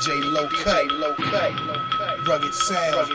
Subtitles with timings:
[0.00, 0.88] DJ Low Cut,
[2.26, 3.12] Rugged Sound.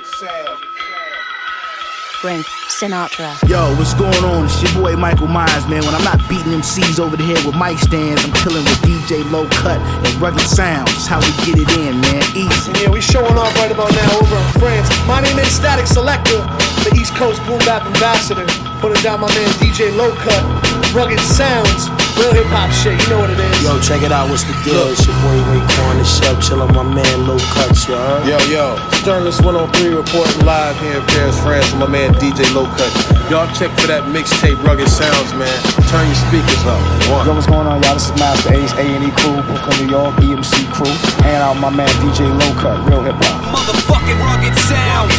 [2.21, 3.34] Frank Sinatra.
[3.50, 4.46] Yo, what's going on?
[4.46, 5.84] It's your boy Michael Myers, man.
[5.84, 8.77] When I'm not beating them C's over the head with mic stands, I'm chilling with
[8.86, 10.93] DJ Low Cut and Rugged Sounds.
[10.93, 12.21] That's how we get it in, man.
[12.38, 12.70] Easy.
[12.77, 14.86] Yeah, we showing off right about now over in France.
[15.07, 16.45] My name is Statik Selektah,
[16.86, 18.45] the East Coast Boom Bap Ambassador.
[18.77, 22.95] Putting down my man DJ Low Cut, Rugged Sounds, real hip hop shit.
[23.04, 23.63] You know what it is.
[23.63, 24.29] Yo, check it out.
[24.29, 24.87] What's the deal?
[24.92, 28.28] It's your boy Raekwon the Chef, chillin' my man Low Cuts, you heard?
[28.28, 32.66] Yo, yo, Sternless 103 reporting live here in Paris, France with my man DJ Low
[32.75, 32.91] Cut.
[33.30, 35.52] Y'all check for that mixtape Rugged Sounds, man.
[35.89, 36.81] Turn your speakers up.
[37.25, 37.95] Yo, what's going on, y'all?
[37.95, 40.91] This is Masta Ace, A&E crew, Brooklyn, New York, EMC crew.
[41.23, 43.39] Hanging out my man DJ Low Cut, real hip hop.
[43.53, 45.16] Motherfucking rugged sounds.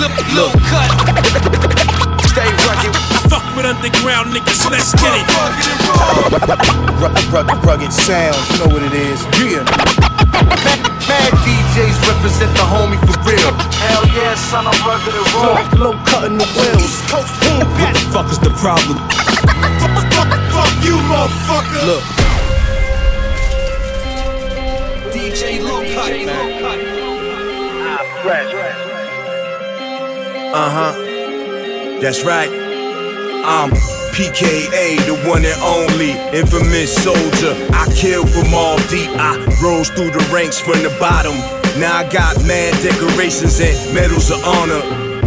[0.00, 1.79] Look, low cut.
[3.50, 3.56] Stay rugged.
[3.56, 4.70] Fuck with underground niggas.
[4.70, 5.26] Let's get it.
[7.00, 9.22] Rugged, rugged, rugged Sounds, you know what it is.
[9.38, 9.64] Yeah.
[11.10, 13.50] Mad DJs represent the homie for real.
[13.82, 15.66] Hell yeah, son, I'm rugged and raw.
[15.82, 17.02] Low cutting the wheels.
[17.10, 17.26] What
[17.92, 18.98] the fuck is the problem?
[20.54, 21.82] Fuck you, motherfucker.
[21.86, 22.04] Look,
[25.12, 26.10] DJ Low Cut.
[26.24, 26.52] Man.
[27.82, 28.52] Ah, fresh.
[30.54, 30.92] Uh huh.
[32.00, 32.69] That's right.
[33.50, 33.70] I'm
[34.14, 37.50] PKA, the one and only infamous soldier.
[37.74, 39.10] I killed from all deep.
[39.18, 41.34] I rose through the ranks from the bottom.
[41.80, 44.78] Now I got mad decorations and medals of honor.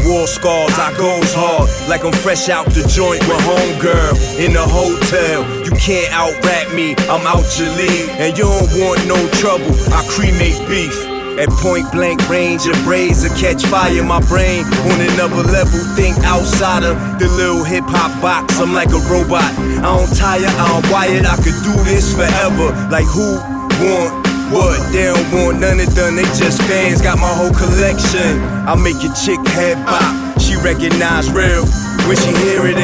[0.08, 4.64] War scars, I goes hard like I'm fresh out the joint with homegirl in the
[4.64, 5.44] hotel.
[5.66, 9.68] You can't out rap me, I'm out your league, and you don't want no trouble.
[9.92, 11.13] I cremate beef.
[11.40, 14.66] At point blank range, your braids catch fire my brain.
[14.92, 18.60] On another level, think outside of the little hip hop box.
[18.60, 19.50] I'm like a robot.
[19.82, 21.26] I don't tire, I don't wired.
[21.26, 22.70] I could do this forever.
[22.94, 23.42] Like who
[23.82, 24.14] want
[24.54, 24.78] what?
[24.94, 26.16] They don't want none of them.
[26.16, 27.02] They just fans.
[27.02, 28.38] Got my whole collection.
[28.70, 30.40] I make your chick head bop.
[30.40, 31.66] She recognize real
[32.06, 32.78] when she hear it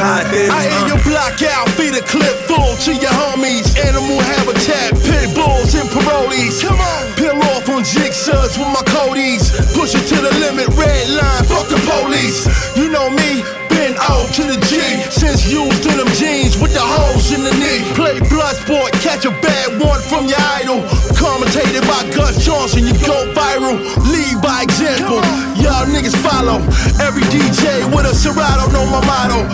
[0.00, 3.76] I hear your block out, feed a clip full to your homies.
[3.76, 6.64] Animal habitat, pit bulls and parolees.
[6.64, 9.52] Come on, peel off on jigsaws with my codies.
[9.76, 12.48] Push it to the limit, red line, fuck the police.
[12.76, 14.80] You know me, been O to the G.
[15.12, 17.84] Since used in them jeans with the holes in the knee.
[17.92, 20.80] Play blood sport, catch a bad one from your idol.
[21.12, 23.76] Commentated by Gus Johnson, you go viral.
[24.08, 25.20] Lead by example,
[25.60, 26.60] y'all niggas follow.
[27.00, 29.44] Every DJ with a Serato know my motto.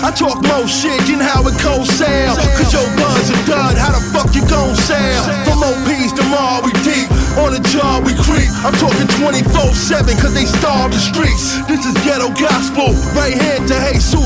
[0.00, 2.36] I talk more shit than how it goes sell.
[2.56, 5.22] Cause your buzz a dud, how the fuck you gon' sell?
[5.44, 7.08] From OPs to mall, we deep.
[7.38, 8.48] On the job, we creep.
[8.66, 11.60] I'm talking 24 7 cause they starve the streets.
[11.68, 12.96] This is ghetto gospel.
[13.14, 13.80] Right hand to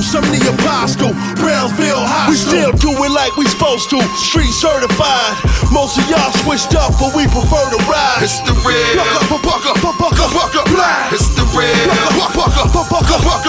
[0.05, 1.13] Jesus, I'm the apostle.
[1.41, 2.29] Brownsville High.
[2.29, 4.01] We still do it like we supposed to.
[4.21, 5.33] Street certified.
[5.73, 8.21] Most of y'all switched up, but we prefer to ride.
[8.21, 9.01] It's the red.
[9.01, 11.13] Buck up, buck up, buck up, buck up, black.
[11.13, 11.24] It's the red.
[11.24, 11.24] Buck up,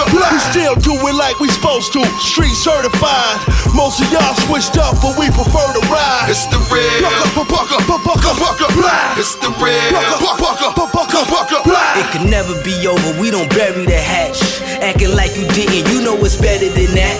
[0.06, 0.32] up, black.
[0.32, 2.04] We still do it like we supposed to.
[2.22, 3.40] Street certified.
[3.74, 6.30] Most of y'all switched up, but we prefer to ride.
[6.30, 9.18] It's the black.
[9.18, 9.92] It's the black.
[11.98, 14.40] It could never be over, we don't bury the hatch.
[14.82, 17.16] Acting like you didn't, you know it's better than that.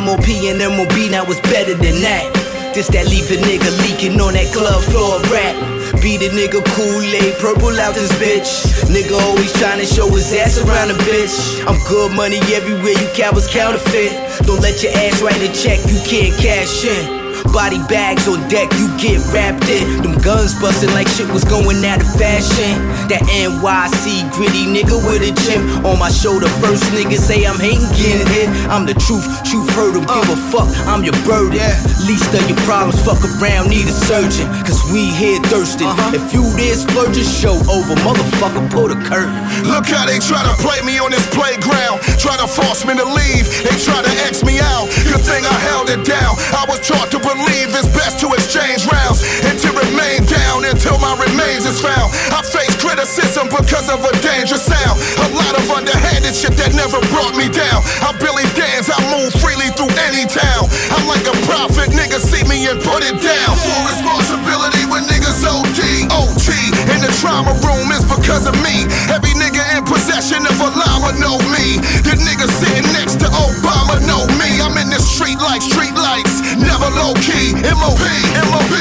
[0.00, 2.43] MOP and MOB, now it's better than that.
[2.74, 5.54] This that leave a nigga leaking on that club floor rap.
[6.02, 8.50] Beat a nigga Kool-Aid, purple out this bitch.
[8.90, 11.64] Nigga always trying to show his ass around a bitch.
[11.70, 14.10] I'm good money everywhere, you cowards counterfeit.
[14.44, 17.23] Don't let your ass write a check, you can't cash in.
[17.54, 20.02] Body bags on deck, you get wrapped in.
[20.02, 22.74] Them guns bustin' like shit was going out of fashion.
[23.06, 26.50] That NYC gritty nigga with a gym on my shoulder.
[26.58, 28.50] First nigga say I'm hating, getting hit.
[28.66, 30.02] I'm the truth, truth heard him.
[30.02, 31.62] Give a fuck, I'm your burden.
[32.10, 34.50] Least of your problems, fuck around, need a surgeon.
[34.66, 35.86] Cause we here thirsting.
[35.86, 36.18] Uh-huh.
[36.18, 37.94] If you this splurge, show over.
[38.02, 39.30] Motherfucker, pull the curtain.
[39.62, 42.02] Look how they try to play me on this playground.
[42.18, 43.46] Try to force me to leave.
[43.62, 44.90] They try to X me out.
[45.06, 46.34] Good thing I held it down.
[46.50, 50.96] I was taught to believe it's best to exchange rounds and to remain down until
[50.98, 52.12] my remains is found.
[52.32, 54.96] I face criticism because of a dangerous sound.
[55.24, 57.82] A lot of underhanded shit that never brought me down.
[58.04, 60.70] I Billy dance, I move freely through any town.
[60.94, 63.50] I'm like a prophet, niggas see me and put it down.
[63.58, 66.08] Full responsibility when niggas OD.
[66.14, 66.48] OT
[66.92, 68.86] in the trauma room is because of me.
[69.12, 71.80] Every nigga in possession of a llama know me.
[72.04, 74.60] The nigga sitting next to Obama know me.
[74.60, 77.52] I'm in the street like street lights, never low key.
[77.54, 78.02] MOP,
[78.50, 78.72] MOP,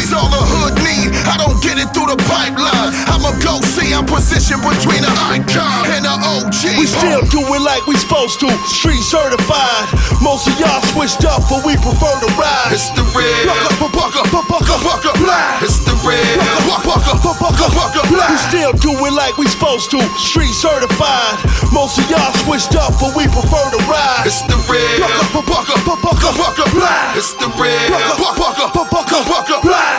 [0.00, 1.12] it's all the hood need.
[1.28, 2.90] I don't get it through the pipeline.
[3.12, 6.80] I'm a go see, I'm positioned between an icon and an OG.
[6.80, 8.48] We still do it like we supposed to.
[8.66, 9.86] Street certified.
[10.24, 12.72] Most of y'all switched up, but we prefer to ride.
[12.72, 13.46] It's the red.
[13.46, 15.62] Buck up, buck up, buck up, buck up, black.
[15.62, 16.40] It's the red.
[16.66, 18.30] Buck up, buck up, fuck up, black.
[18.32, 20.00] We still do it like we supposed to.
[20.18, 21.38] Street certified.
[21.72, 24.24] Most of y'all switched up, but we prefer to ride.
[24.24, 25.02] It's the red.
[25.02, 27.16] Bucka, bucka, bucka, bucka, bucka, black.
[27.26, 27.90] It's the red.
[27.90, 29.98] Bucka, bucka, black.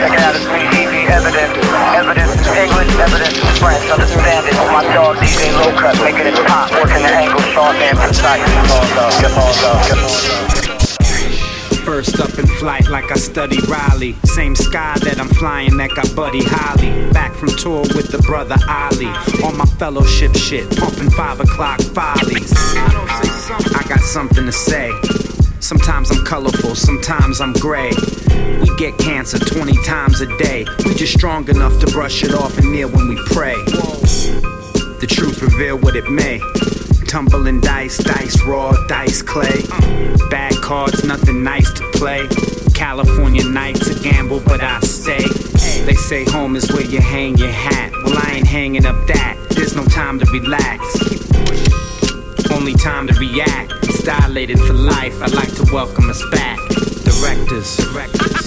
[0.00, 1.52] Check it out, it's PDB evidence.
[1.92, 3.84] Evidence is English, evidence is French.
[3.92, 4.56] Understand it.
[4.72, 8.40] My dog DJ Low Cut, making it pop, working the angle, sharp and precise.
[8.40, 10.65] Get all love, get all love, get all love.
[11.86, 14.14] First up in flight like I study Riley.
[14.24, 16.90] Same sky that I'm flying that got Buddy Holly.
[17.12, 19.06] Back from tour with the brother Ali.
[19.46, 22.52] On my fellowship shit, pumping five o'clock follies.
[22.56, 24.90] I got something to say.
[25.60, 27.92] Sometimes I'm colorful, sometimes I'm gray.
[28.60, 30.66] We get cancer 20 times a day.
[30.84, 33.54] We just strong enough to brush it off and kneel when we pray.
[34.98, 36.40] The truth reveal what it may.
[37.08, 39.62] Tumbling dice, dice raw, dice clay.
[40.28, 42.26] Bad cards, nothing nice to play.
[42.74, 45.26] California nights a gamble, but I stay.
[45.84, 47.92] They say home is where you hang your hat.
[48.04, 49.36] Well, I ain't hanging up that.
[49.50, 50.82] There's no time to relax.
[52.50, 53.72] Only time to react.
[53.84, 55.22] It's dilated for life.
[55.22, 56.58] I'd like to welcome us back.
[57.04, 57.76] Directors.
[57.76, 58.45] Directors.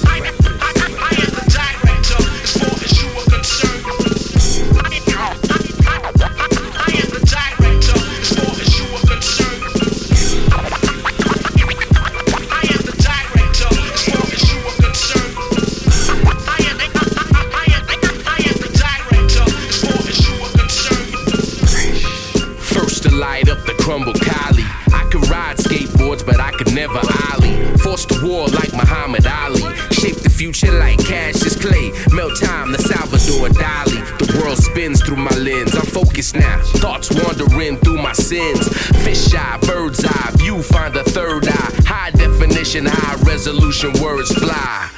[35.90, 36.62] Focused now.
[36.78, 38.68] Thoughts wandering through my sins.
[39.04, 40.62] Fish eye, bird's eye view.
[40.62, 41.72] Find a third eye.
[41.86, 44.90] High definition, high resolution words fly.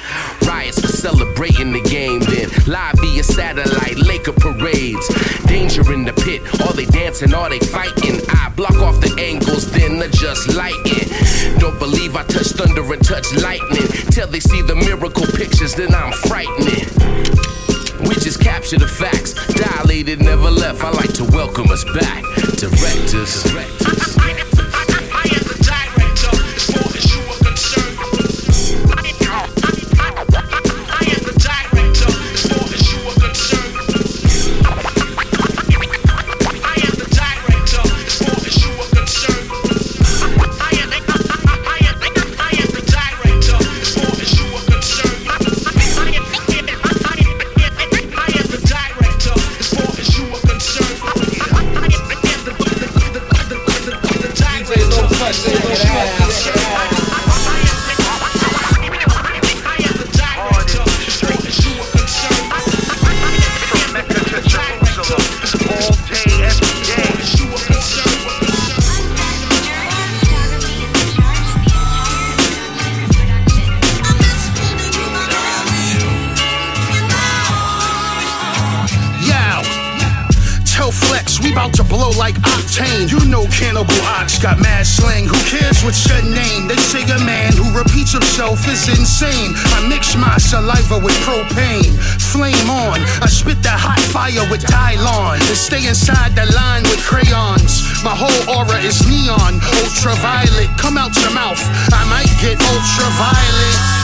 [0.46, 5.06] Riots for celebrating the game, then live via satellite, Laker parades.
[5.46, 8.20] Danger in the pit, are they dancing, are they fighting?
[8.28, 11.08] I block off the angles, then adjust lighting.
[11.58, 13.88] Don't believe I touch thunder and touch lightning.
[14.10, 16.86] Till they see the miracle pictures, then I'm frightening.
[18.08, 19.21] We just capture the dilated,
[20.20, 20.82] never left.
[20.82, 22.24] I like to welcome us back.
[22.58, 23.51] Directors.
[85.82, 86.68] What's your name?
[86.68, 89.50] They say a man who repeats himself is insane.
[89.74, 91.98] I mix my saliva with propane.
[92.30, 93.02] Flame on.
[93.18, 95.42] I spit that hot fire with Dylon.
[95.42, 97.82] And stay inside the line with crayons.
[98.06, 99.58] My whole aura is neon.
[99.82, 100.70] Ultraviolet.
[100.78, 101.58] Come out your mouth.
[101.90, 104.02] I might get ultraviolet.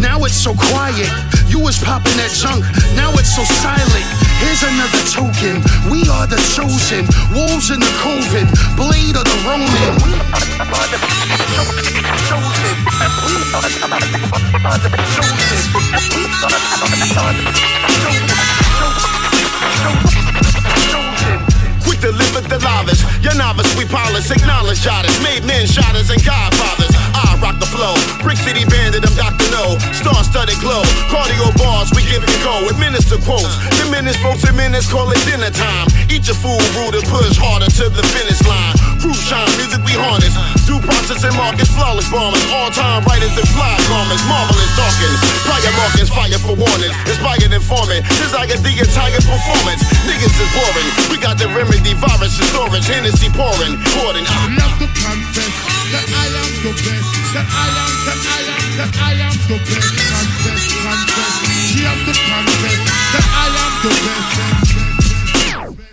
[0.00, 1.12] Now it's so quiet.
[1.44, 2.64] You was popping that junk.
[2.96, 4.25] Now it's so silent.
[4.40, 5.62] Here's another token.
[5.90, 7.04] We are the chosen.
[7.32, 8.46] Wolves in the coven.
[8.76, 9.92] Blade of the Roman.
[21.84, 23.02] Quick to live at the lavish.
[23.22, 25.20] Your novice, we polish, acknowledge jotters.
[25.22, 26.95] Made men, shotters, and godfathers.
[27.40, 27.94] Rock the flow.
[28.22, 29.48] Brick City bandit, I'm Dr.
[29.52, 29.76] No.
[29.92, 30.82] Star studded glow.
[31.12, 32.68] Cardio bars, we give and go.
[32.68, 33.56] Administer quotes.
[33.76, 35.86] Diminish folks in minutes, call it dinner time.
[36.08, 38.95] Eat your food, rude and push harder to the finish line.
[39.00, 40.32] Groove shine, music we harness.
[40.64, 42.42] Due process and markets, flawless bombers.
[42.52, 44.24] All time writers and fly garments.
[44.24, 45.14] Marvelous talking.
[45.44, 46.92] Prior markets, fire for warning.
[47.04, 48.02] Inspired informant.
[48.16, 49.82] Desire the entire performance.
[50.08, 50.88] Niggas is boring.
[51.12, 52.86] We got the remedy, virus and storage.
[52.88, 53.76] Hennessy pouring.
[53.94, 54.24] Pouring.
[54.26, 54.48] Ah.
[54.48, 55.54] I love to confess
[55.92, 57.10] that I am the best.
[57.36, 59.92] That I am, that I am, that I am the best.
[59.92, 61.34] Confess, confess.
[61.68, 62.80] She have to confess
[63.12, 64.65] that I am the best.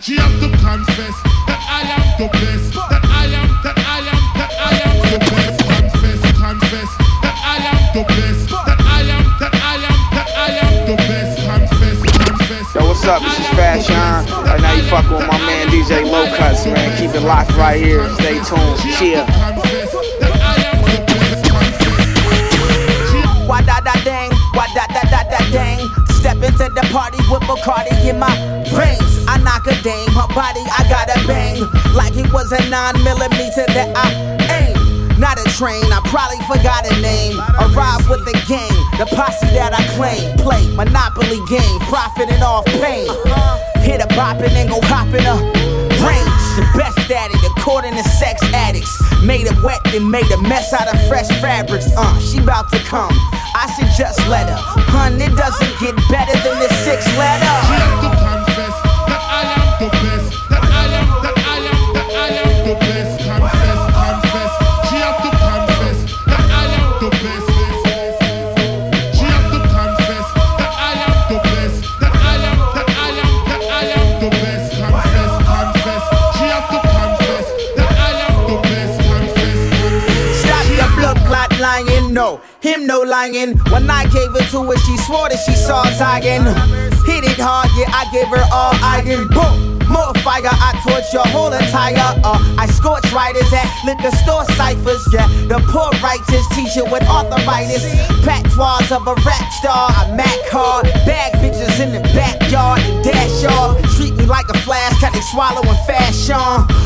[0.04, 1.16] She have to confess
[1.48, 2.76] that I am the the best.
[2.76, 5.64] That I am, that I am, that I am the best.
[5.64, 6.92] Confess, confess
[7.24, 8.52] that I am the best.
[8.52, 11.40] That I am, that I am, that I am the best.
[11.48, 12.68] Confess, confess.
[12.76, 13.24] Yo, what's up?
[13.24, 14.28] This is Fashawn.
[14.44, 16.92] Right now you fucking with my man DJ Low Cuts, man.
[17.00, 18.04] Keep it locked right here.
[18.20, 18.76] Stay tuned.
[19.00, 19.24] Cheer.
[23.48, 25.88] Why da da dang, why da da da da dang.
[26.12, 28.36] Step into the party with Bacardi in my
[28.68, 29.13] veins.
[29.28, 31.62] I knock a dame, her body I gotta bang.
[31.94, 34.08] Like it was a nine millimeter that I
[34.52, 35.20] aim.
[35.20, 37.40] Not a train, I probably forgot a name.
[37.60, 40.38] Arrive with the gang, the posse that I claim.
[40.38, 43.08] Play Monopoly game, profiting off pain.
[43.84, 45.36] Hit a bopping and go hopping a
[46.04, 46.44] range.
[46.60, 48.92] The best at it, according to sex addicts.
[49.24, 51.88] Made it wet and made a mess out of fresh fabrics.
[51.96, 53.14] Uh, she about to come.
[53.56, 54.58] I just let her.
[54.58, 58.43] Hun, it doesn't get better than this six letter.
[82.86, 83.58] No, lying.
[83.72, 86.93] When I gave it to her, she swore that she saw Zion.
[87.06, 89.28] Hit it hard, yeah, I gave her all I iron.
[89.28, 92.16] Boom, more fire, I torch your whole entire.
[92.24, 95.28] Uh, I scorch writers at liquor store ciphers, yeah.
[95.52, 97.84] The poor righteous teacher with arthritis.
[98.24, 100.88] Patois of a rap star, I mac hard.
[101.04, 103.76] Bag bitches in the backyard and dash off.
[104.00, 106.40] Treat me like a flash, cut they swallowing fashion.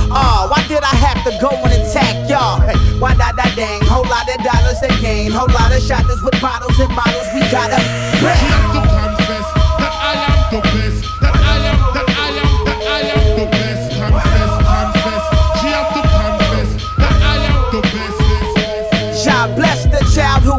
[0.10, 2.60] Oh, why did I have to go and attack y'all?
[2.66, 3.86] Hey, why da da dang?
[3.86, 7.30] Whole lot of dollars to gain, whole lot of shotters with bottles and models.
[7.34, 7.78] We gotta
[8.18, 8.97] She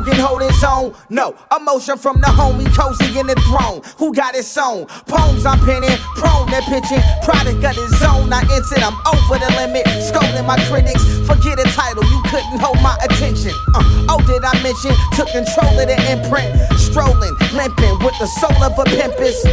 [0.05, 0.95] can hold his own.
[1.09, 3.83] No emotion from the homie cozy in the throne.
[3.99, 7.03] Who got his own poems I'm penning, prone to pitching.
[7.23, 8.33] Product of his own.
[8.33, 9.87] I entered, I'm over the limit.
[10.03, 11.05] Scolding my critics.
[11.27, 13.53] Forget a title, you couldn't hold my attention.
[13.75, 14.93] Uh, oh, did I mention?
[15.15, 16.51] Took control of the imprint.
[16.79, 19.45] Strolling, limping with the soul of a pimpus.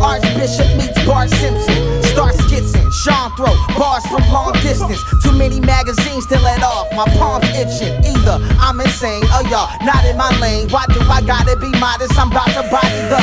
[0.00, 2.01] Archbishop meets Bart Simpson.
[2.12, 5.02] Start skitzing, Sean throw bars from long distance.
[5.22, 6.92] Too many magazines to let off.
[6.92, 8.04] My palms itching.
[8.04, 10.68] Either I'm insane or y'all not in my lane.
[10.68, 12.18] Why do I gotta be modest?
[12.18, 13.20] I'm about to body the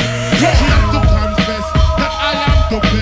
[2.70, 2.99] She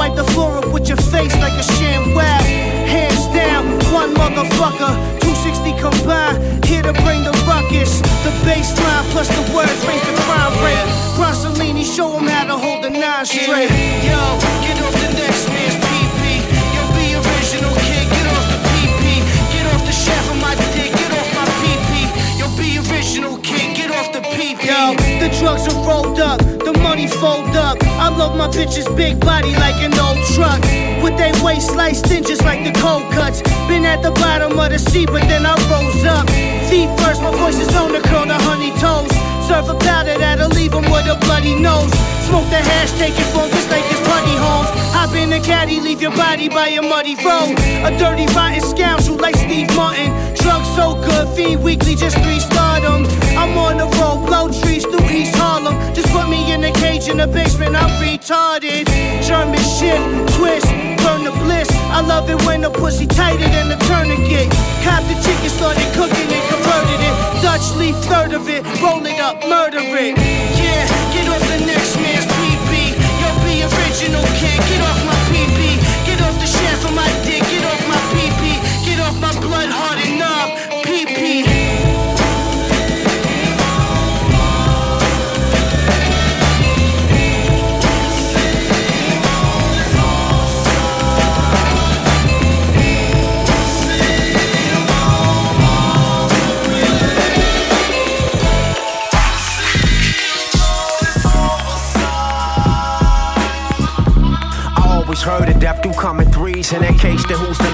[0.00, 2.40] wipe the floor up with your face like a ShamWow.
[2.88, 8.00] Hands down, one motherfucker, 260 combined, here to bring the ruckus.
[8.24, 10.88] The bass line plus the words raise the crime rate.
[11.20, 13.68] Bronsolini, show him how to hold the nine straight.
[14.00, 14.16] Yo,
[14.64, 16.48] get off the next man's PP.
[16.72, 19.04] Yo, be original, kid, get off the PP.
[19.52, 22.08] Get off the shaft of my dick, get off my PP.
[22.40, 24.64] Yo, be original, kid, get off the PP.
[24.64, 26.40] Yo, the drugs are rolled up,
[27.00, 27.78] money fold up.
[27.82, 30.60] I love my bitch's big body like an old truck.
[31.02, 33.42] With they waist sliced in just like the cold cuts.
[33.68, 36.28] Been at the bottom of the sea, but then I rose up.
[36.68, 39.29] Feet first, my voice is on the curl, the honey toes.
[39.46, 41.92] Serve a powder that'll leave him with a bloody nose.
[42.28, 44.70] Smoke the hash, take it from just like it's putty homes.
[44.94, 47.58] Hop in the caddy, leave your body by a muddy road.
[47.82, 50.10] A dirty, rotten scoundrel like Steve Martin.
[50.36, 53.06] Drugs so good, fiend weekly, just three stardom.
[53.36, 55.74] I'm on the road, blow trees through East Harlem.
[55.94, 58.86] Just put me in a cage in the basement, I'm retarded.
[59.26, 60.00] German shit,
[60.36, 60.79] twist.
[61.90, 64.48] I love it when the pussy tighter than the tourniquet.
[64.86, 67.14] Cop the chicken, started cooking and converted it.
[67.42, 70.16] Dutch leaf, third of it, roll it up, murder it.
[70.16, 72.94] Yeah, get off the next man's PP.
[73.20, 74.58] Yo, be original kid.
[74.70, 75.19] Get off my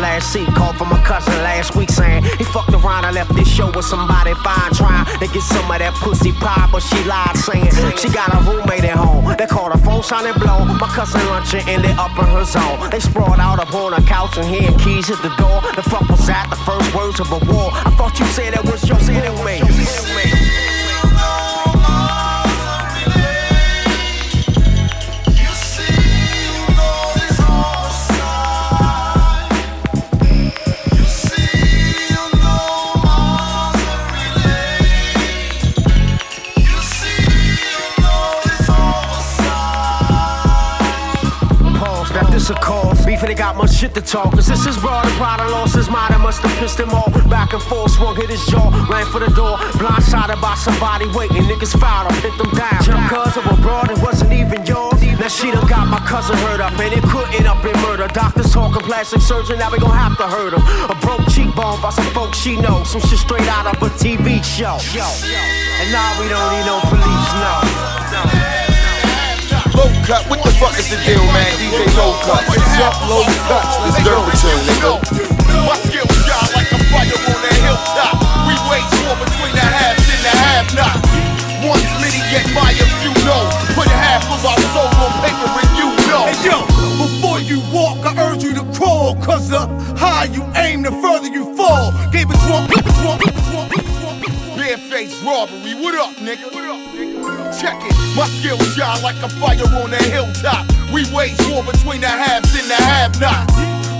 [0.00, 0.48] last seat?
[0.54, 3.84] Called from my cousin last week saying he fucked around and left this show with
[3.84, 8.08] somebody fine trying to get some of that pussy pie, but she lied saying she
[8.08, 9.34] got a roommate at home.
[9.36, 10.64] They called her phone sounding blow.
[10.64, 12.90] My cousin lunching ended up in her zone.
[12.90, 15.60] They sprawled out upon a couch and hearing keys at the door.
[15.74, 16.48] The fuck was that?
[16.50, 17.70] The first words of a war.
[17.72, 19.65] I thought you said that was your roommate.
[43.46, 44.32] Got much shit to talk.
[44.34, 47.12] Cause this is raw, the brother lost his mind and must have pissed him off.
[47.30, 49.56] Back and forth, swung, hit his jaw, ran for the door.
[49.78, 52.82] Blindsided by somebody waiting, niggas fouled, I hit them down.
[52.82, 54.98] Just cause of a broad, it wasn't even yours.
[55.22, 58.08] Now she done got my cousin hurt up, and it could end up in murder.
[58.08, 60.62] Doctors talking plastic surgeon, now we gon' have to hurt him.
[60.90, 62.90] A broke cheekbone by some folks she knows.
[62.90, 64.76] Some shit straight out of a TV show.
[65.80, 67.75] And now we don't need no police, no.
[69.76, 71.52] Low cut, what the fuck is the deal, man?
[71.60, 72.40] DJ Low Cut.
[72.48, 73.60] It's up, Low Cut?
[73.84, 74.92] This Dirt Platoon, nigga.
[75.68, 78.16] My skills shine like a fire on a hilltop.
[78.48, 81.12] We wage war between the haves and the have-nots.
[81.60, 83.44] One's many, yet my if you know.
[83.76, 86.24] Put half of our soul on paper and you know.
[86.24, 86.64] Hey yo,
[86.96, 89.12] before you walk, I urge you to crawl.
[89.20, 89.68] Cause the
[90.00, 91.92] higher you aim, the further you fall.
[92.16, 92.72] Gave it drunk,
[93.04, 93.20] drunk,
[93.52, 93.76] drunk,
[94.56, 96.48] Barefaced robbery, what up, nigga?
[96.48, 97.15] What up, nigga?
[97.60, 100.66] Check it, my skills shine like a fire on a hilltop.
[100.92, 103.54] We wage war between the haves and the have-nots.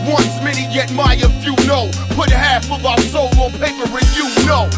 [0.07, 1.91] Once many, yet my if you know.
[2.15, 4.69] Put half of our soul on paper and you know.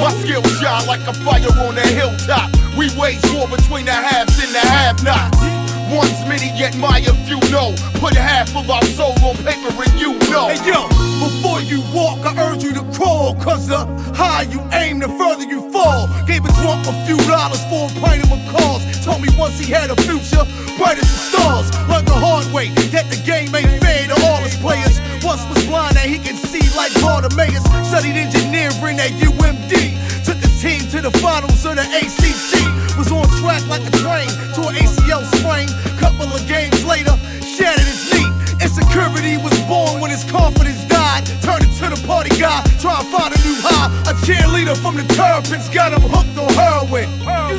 [0.00, 2.50] My skills shine like a fire on a hilltop.
[2.78, 5.53] We wage war between the haves and the have-nots.
[5.90, 7.74] One's many, yet my if you know.
[8.00, 10.48] Put half of our soul on paper and you know.
[10.48, 10.88] Hey yo,
[11.20, 13.34] before you walk, I urge you to crawl.
[13.34, 16.08] Cause the higher you aim, the further you fall.
[16.26, 18.84] Gave a drunk a few dollars for a pint of McCall's.
[19.04, 20.44] Told me once he had a future,
[20.78, 21.68] bright as the stars.
[21.88, 25.00] Learned the hard way, that the game ain't fair to all his players.
[25.22, 27.64] Once was blind, now he can see like Bartimaeus.
[27.88, 30.24] Studied engineering at UMD.
[30.24, 32.83] Took his team to the finals of the ACC.
[33.44, 34.24] Track like a train
[34.56, 35.68] to an ACL sprain.
[36.00, 37.12] Couple of games later,
[37.44, 38.24] shattered his knee.
[38.56, 41.28] Insecurity was born when his confidence died.
[41.44, 43.92] Turned into the party guy, try to find a new high.
[44.08, 47.04] A cheerleader from the Terrapins got him hooked on heroin.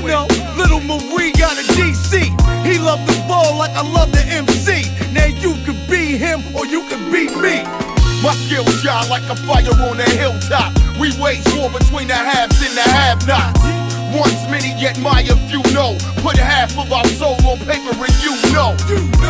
[0.01, 0.25] You know,
[0.57, 2.33] little Marie got a DC.
[2.65, 4.89] He loved the ball like I love the MC.
[5.13, 7.61] Now you could be him or you could be me.
[8.25, 10.73] My skills shine like a fire on a hilltop.
[10.97, 13.94] We wage war between the haves and the have-nots.
[14.13, 15.97] One's many, yet my if you know.
[16.21, 18.75] Put half of our soul on paper and you know.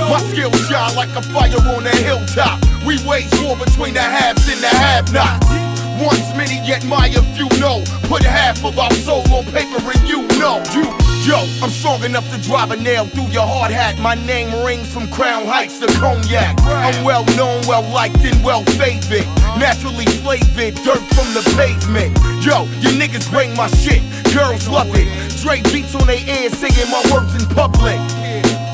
[0.09, 2.59] My skills shine like a fire on a hilltop.
[2.85, 5.64] We wage war between the haves and the have-nots.
[5.99, 7.84] One's many, yet my you know.
[8.03, 10.62] Put half of our soul on paper and you know.
[10.73, 10.84] You,
[11.23, 13.97] yo, I'm strong enough to drive a nail through your hard hat.
[13.99, 16.60] My name rings from Crown Heights to Cognac.
[16.62, 19.25] I'm well known, well liked, and well favored.
[19.58, 22.17] Naturally flavored, dirt from the pavement.
[22.43, 24.03] Yo, you niggas bring my shit,
[24.34, 25.08] girls love it.
[25.41, 27.99] Dre beats on their ears, singing my words in public.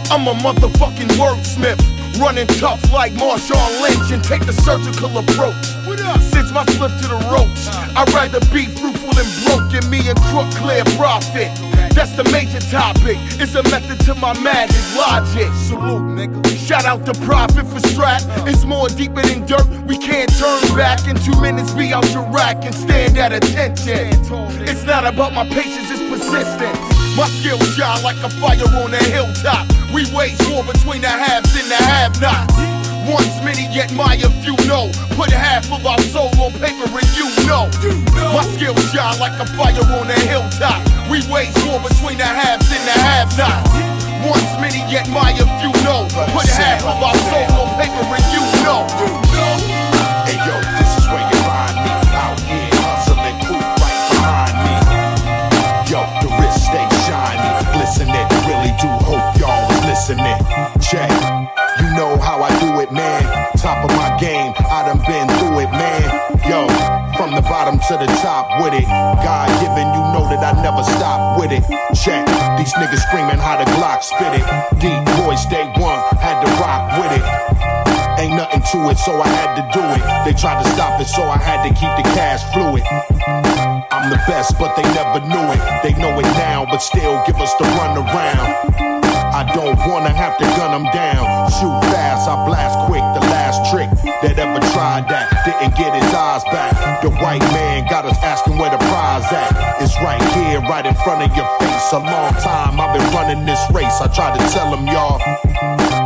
[0.10, 2.01] I'm a motherfucking wordsmith.
[2.20, 5.56] Running tough like Marshawn Lynch and take the surgical approach.
[6.32, 9.72] Since my slip to the ropes, I'd rather be fruitful than broke.
[9.72, 11.50] Give me and crook clear profit.
[11.96, 13.18] That's the major topic.
[13.42, 15.52] It's a method to my madness logic.
[15.68, 16.42] Salute, nigga.
[16.58, 18.22] Shout out to Profit for Strat.
[18.48, 19.68] It's more deeper than dirt.
[19.88, 21.08] We can't turn back.
[21.08, 24.08] In two minutes, be out your rack and stand at attention.
[24.64, 27.01] It's not about my patience, it's persistence.
[27.16, 29.68] My skills shine like a fire on a hilltop.
[29.94, 32.56] We wage war between the haves and the have-nots.
[33.04, 34.90] Once many, yet my if you know.
[35.20, 37.68] Put half of our soul on paper and you know.
[38.32, 40.80] My skills shine like a fire on a hilltop.
[41.12, 43.76] We wage war between the haves and the have-nots.
[44.24, 46.08] once many, yet my if you know.
[46.32, 48.88] Put half of our soul on paper and you know.
[49.36, 49.81] Hey
[62.92, 63.24] man.
[63.58, 66.04] Top of my game, I done been through it, man.
[66.44, 66.68] Yo,
[67.16, 68.86] from the bottom to the top with it.
[68.86, 71.64] God given, you know that I never stop with it.
[71.96, 72.28] Check,
[72.60, 74.46] these niggas screaming how the Glock spit it.
[74.80, 77.26] Deep voice, day one, had to rock with it.
[78.20, 80.04] Ain't nothing to it, so I had to do it.
[80.26, 82.84] They tried to stop it, so I had to keep the cash fluid.
[83.92, 85.62] I'm the best, but they never knew it.
[85.84, 89.01] They know it now, but still give us the runaround.
[89.42, 91.50] I don't wanna have to gun them down.
[91.50, 93.02] Shoot fast, I blast quick.
[93.18, 93.90] The last trick
[94.22, 96.78] that ever tried that didn't get his eyes back.
[97.02, 99.82] The white man got us asking where the prize at.
[99.82, 101.90] It's right here, right in front of your face.
[101.90, 103.98] A long time I've been running this race.
[103.98, 105.18] I try to tell them, y'all.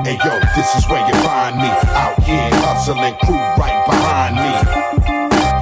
[0.07, 1.67] Hey yo, this is where you find me.
[1.91, 4.51] Out here, hustling, crew right behind me.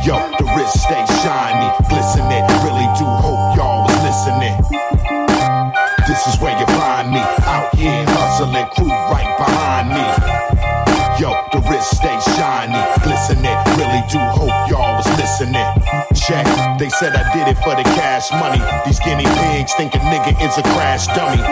[0.06, 2.46] Yo, the wrist stay shiny, glistening.
[2.62, 4.62] Really do hope y'all was listening.
[6.06, 7.24] This is where you find me.
[8.64, 10.04] Hustling, crew right behind me.
[11.20, 13.56] Yo, the wrist stay shiny, glistening.
[13.78, 15.66] Really do hope y'all was listening.
[16.16, 16.46] Check,
[16.80, 18.62] they said I did it for the cash money.
[18.86, 21.44] These guinea pigs think a nigga is a crash dummy.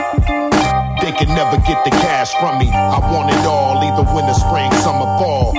[1.02, 2.70] They can never get the cash from me.
[2.70, 5.54] I want it all, either winter, spring, summer, fall.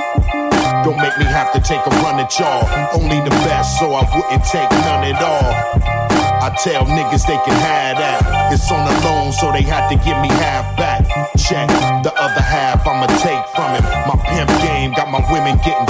[0.84, 2.66] Don't make me have to take a run at y'all.
[2.94, 6.21] Only the best, so I wouldn't take none at all.
[6.42, 8.50] I tell niggas they can have that.
[8.50, 11.06] It's on a loan, so they had to give me half back.
[11.38, 11.70] Check
[12.02, 13.86] the other half, I'ma take from him.
[14.10, 15.86] My pimp game got my women getting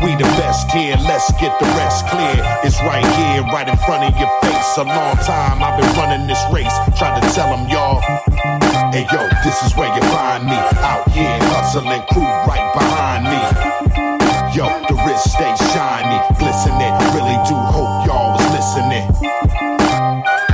[0.00, 2.40] We the best here, let's get the rest clear.
[2.64, 4.78] It's right here, right in front of your face.
[4.78, 8.00] A long time I've been running this race, trying to tell them y'all.
[8.96, 10.56] Hey yo, this is where you find me.
[10.80, 13.40] Out here, hustling, crew right behind me.
[14.56, 16.96] Yo, the wrist stay shiny, glistening.
[17.12, 19.04] Really do hope y'all was listening.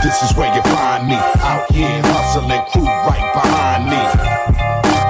[0.03, 1.15] This is where you find me.
[1.47, 4.03] Out here, hustling, crew right behind me.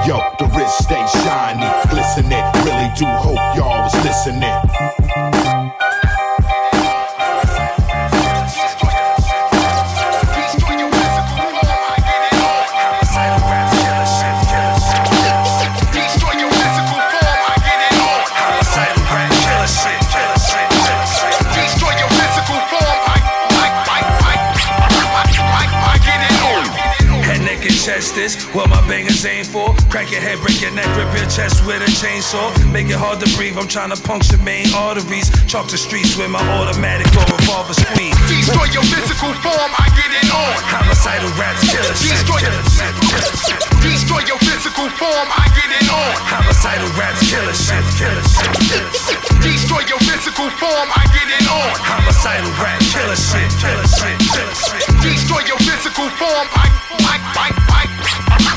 [0.05, 1.67] Yo, the wrist stay shiny,
[30.07, 32.47] Crack your head, break your neck, rip your chest with a chainsaw.
[32.71, 33.59] Make it hard to breathe.
[33.59, 35.27] I'm trying to puncture main arteries.
[35.51, 38.15] Chalk the streets with my automatic or revolver squeeze.
[38.31, 40.55] Destroy your physical form, I get it on.
[40.63, 42.23] Homicidal rats, killer shit.
[42.23, 42.87] Destroy, Killer shit.
[43.03, 43.59] Killer shit.
[43.83, 46.15] destroy your physical form, I get it on.
[46.23, 47.83] Homicidal rats, killer shit.
[47.99, 48.47] Killer shit.
[48.63, 49.19] Killer shit.
[49.43, 51.67] Destroy your physical form, I get it on.
[51.83, 53.51] Homicidal rat, killer shit.
[53.59, 54.15] Killer shit.
[54.23, 54.87] Killer shit.
[55.03, 57.15] Destroy your physical form, I, I,
[57.51, 57.66] I,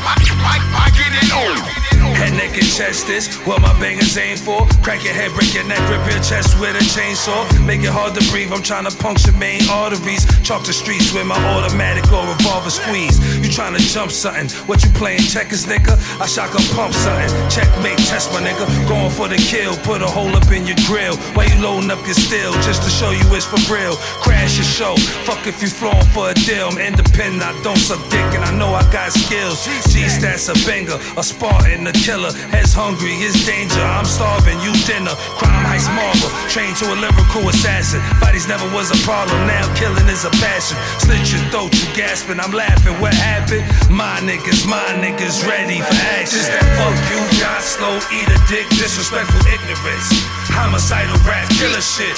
[0.03, 1.90] I, I, I, get it on.
[2.01, 4.67] Head, neck, and chest is what my bangers aim for.
[4.83, 7.45] Crack your head, break your neck, rip your chest with a chainsaw.
[7.65, 8.53] Make it hard to breathe.
[8.53, 10.25] I'm trying to puncture main arteries.
[10.43, 13.17] Chalk the streets with my automatic or revolver squeeze.
[13.39, 14.49] You trying to jump something?
[14.69, 15.97] What you playing checkers, nigga?
[16.21, 17.31] I shotgun pump something.
[17.49, 18.67] Checkmate, test my nigga.
[18.89, 19.77] Going for the kill.
[19.85, 21.17] Put a hole up in your grill.
[21.37, 22.53] Why you loading up your steel?
[22.65, 23.97] Just to show you it's for real.
[24.25, 24.97] Crash your show.
[25.25, 26.69] Fuck if you flowing for a deal.
[26.69, 27.43] I'm independent.
[27.43, 29.67] I don't suck dick and I know I got skills.
[29.91, 32.33] Gstats a banger, a Spartan, a killer.
[32.51, 33.81] Heads hungry, it's danger.
[33.81, 35.15] I'm starving, you dinner.
[35.39, 38.01] Crime heist marvel, trained to a lyrical assassin.
[38.21, 40.77] Bodies never was a problem, now killing is a passion.
[41.03, 42.95] Slit your throat, you gasping, I'm laughing.
[43.01, 43.65] What happened?
[43.91, 46.39] My niggas, my niggas ready for action.
[46.39, 50.09] Just that fuck you, die slow, eat a dick, disrespectful ignorance.
[50.55, 52.15] Homicidal rap, killer shit.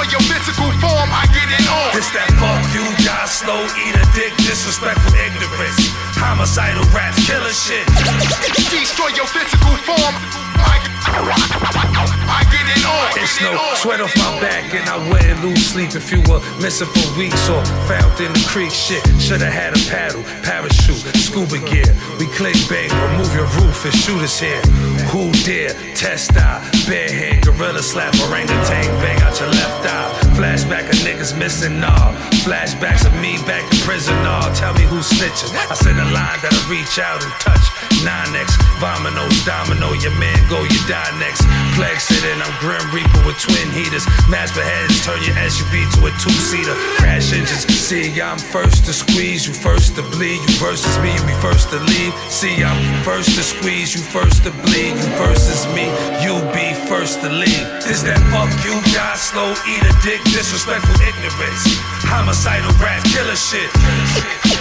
[0.00, 1.92] Destroy your physical form, I get it on.
[1.92, 5.92] This that fuck you, die slow, eat a dick, disrespectful ignorance.
[6.16, 7.84] Homicidal rap, killer shit.
[8.72, 10.14] Destroy your physical form,
[10.56, 10.80] I,
[11.12, 13.18] I get it on.
[13.18, 16.86] It's no sweat off my back, and I wouldn't lose sleep if you were missing
[16.86, 18.70] for weeks or found in the creek.
[18.70, 21.90] Shit, shoulda had a paddle, parachute, scuba gear.
[22.18, 24.62] We click bang, remove your roof and shoot us here.
[25.10, 26.62] Who dare test out?
[26.86, 30.10] Bare head, gorilla slap, orangutan, bang out your left eye.
[30.38, 32.14] Flashback of niggas missing, nah.
[32.46, 34.52] Flashbacks of me back in prison, nah.
[34.54, 35.50] Tell me who's snitching.
[35.70, 37.66] I send a line that'll reach out and touch
[38.00, 41.46] 9x, Vominos, Domino, your man go, you die next.
[41.76, 44.04] Plague sitting, I'm Grim Reaper with twin heaters.
[44.28, 46.74] Mass beheads, turn your SUV to a two seater.
[47.00, 50.40] Crash engines, see, I'm first to squeeze, you first to bleed.
[50.44, 52.12] You versus me, you be first to leave.
[52.28, 54.92] See, I'm first to squeeze, you first to bleed.
[54.98, 55.88] You versus me,
[56.20, 57.66] you be first to leave.
[57.84, 61.64] This that fuck you, die slow, eat a dick, disrespectful ignorance.
[62.04, 64.59] Homicidal rap, killer shit.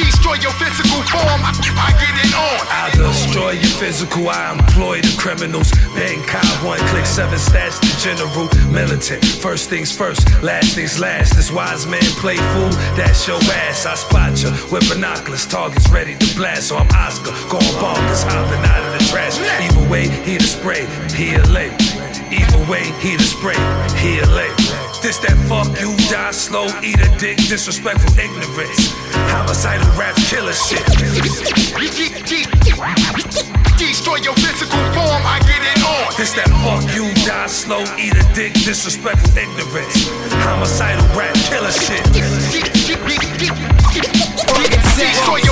[0.00, 2.60] Destroy your physical form, I, I get it on.
[2.72, 4.28] I'll destroy your physical.
[4.28, 5.70] I employ the criminals.
[5.94, 9.24] Bang, cow, one click, seven stats, the general militant.
[9.24, 11.36] First things first, last things last.
[11.36, 13.36] This wise man play fool, that's your
[13.68, 13.86] ass.
[13.86, 16.68] I spot you with binoculars, targets ready to blast.
[16.68, 19.38] So I'm Oscar, going bonkers, hopping out of the trash.
[19.38, 21.76] Either way, he the spray, he a late.
[22.32, 23.58] Either way, he the spray,
[23.98, 24.69] he a late.
[25.02, 28.92] This that fuck you, die slow, eat a dick, disrespectful ignorance.
[29.32, 30.84] Homicidal rap killer shit.
[33.80, 36.12] Destroy your physical form, I get it on.
[36.20, 40.12] This that fuck you, die slow, eat a dick, disrespectful ignorance.
[40.44, 42.04] Homicidal rap killer shit.
[45.00, 45.49] Destroy your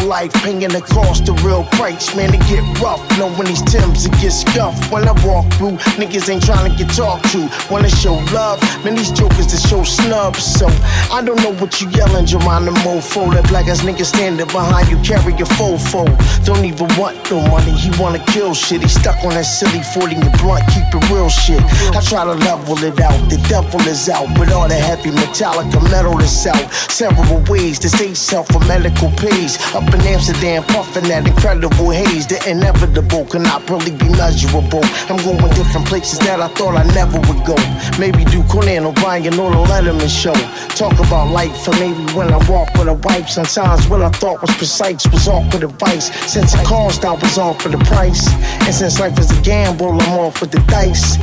[0.00, 2.14] deal life, paying the cost of real price.
[2.16, 3.00] Man, it get rough.
[3.18, 4.92] Know when these Timbs, it get scuffed.
[4.92, 7.48] When I walk through, niggas ain't trying to get talked to.
[7.70, 10.44] Wanna show love, man, these jokers that show snubs.
[10.44, 10.66] So,
[11.12, 13.00] I don't know what you yelling, Geronimo.
[13.00, 16.04] That black ass nigga standing behind you, carry your fofo.
[16.44, 18.82] Don't even want no money, he wanna kill shit.
[18.82, 21.62] He stuck on that silly 40 and blunt, keep it real shit.
[21.94, 24.28] I try to level it out, the devil is out.
[24.38, 26.72] With all the heavy metallic metal that's out.
[26.90, 29.58] Several ways to say self for medical pays.
[29.94, 32.26] In Amsterdam, puffing that incredible haze.
[32.26, 34.84] The inevitable cannot really be measurable.
[35.08, 37.56] I'm going different places that I thought I never would go.
[37.98, 40.36] Maybe do Conan O'Brien or the Letterman show.
[40.74, 43.28] Talk about life, or maybe when I walk with a wife.
[43.28, 46.10] Sometimes what I thought was precise was awkward advice.
[46.30, 48.28] Since it cost, I was off for the price.
[48.66, 51.18] And since life is a gamble, I'm off with the dice.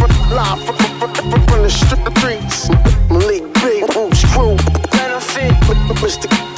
[0.00, 2.68] From, live from, from, from the streets.
[3.10, 4.56] Malik Big Boots Crew.
[4.90, 5.52] Benefit,
[6.00, 6.49] Mr.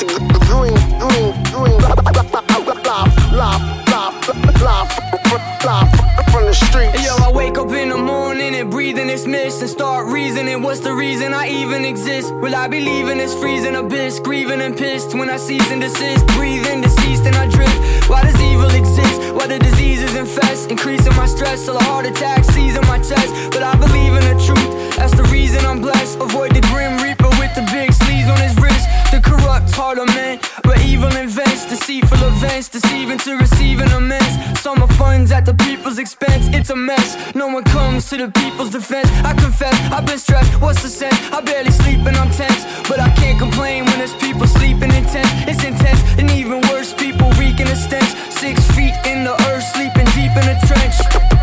[8.83, 10.61] breathing this mist and start reasoning.
[10.61, 12.35] What's the reason I even exist?
[12.43, 14.19] Will I be leaving this freezing abyss?
[14.19, 16.27] Grieving and pissed when I cease and desist.
[16.39, 18.11] Breathing deceased and I drift.
[18.11, 19.35] Why does evil exist?
[19.37, 20.69] Why the diseases infest?
[20.69, 23.31] Increasing my stress till a heart attack seizing my chest.
[23.53, 24.97] But I believe in the truth.
[24.97, 26.19] That's the reason I'm blessed.
[26.19, 27.22] Avoid the grim reaper
[27.55, 28.89] with the big sleeves on his wrist.
[29.11, 29.71] The corrupt
[30.15, 34.61] man, where evil invents, deceitful events, deceiving to receiving immense.
[34.61, 37.35] Summer funds at the people's expense, it's a mess.
[37.35, 39.09] No one comes to the people's defense.
[39.25, 40.61] I confess, I've been stressed.
[40.61, 41.19] What's the sense?
[41.33, 45.05] I barely sleep and I'm tense, but I can't complain when there's people sleeping in
[45.05, 45.31] tents.
[45.51, 48.11] It's intense, and even worse, people reeking a stench.
[48.31, 50.97] Six feet in the earth, sleeping deep in a trench.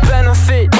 [0.08, 0.70] Benefit,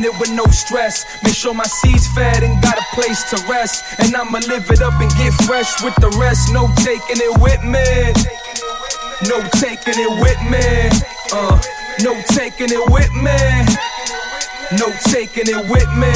[0.00, 1.04] it with no stress.
[1.22, 3.84] Make sure my seeds fed and got a place to rest.
[3.98, 6.52] And I'ma live it up and get fresh with the rest.
[6.52, 7.84] No taking it with me.
[9.28, 10.88] No taking it with me.
[11.32, 11.60] Uh,
[12.00, 13.38] no taking it with me.
[14.78, 16.12] No taking it with me.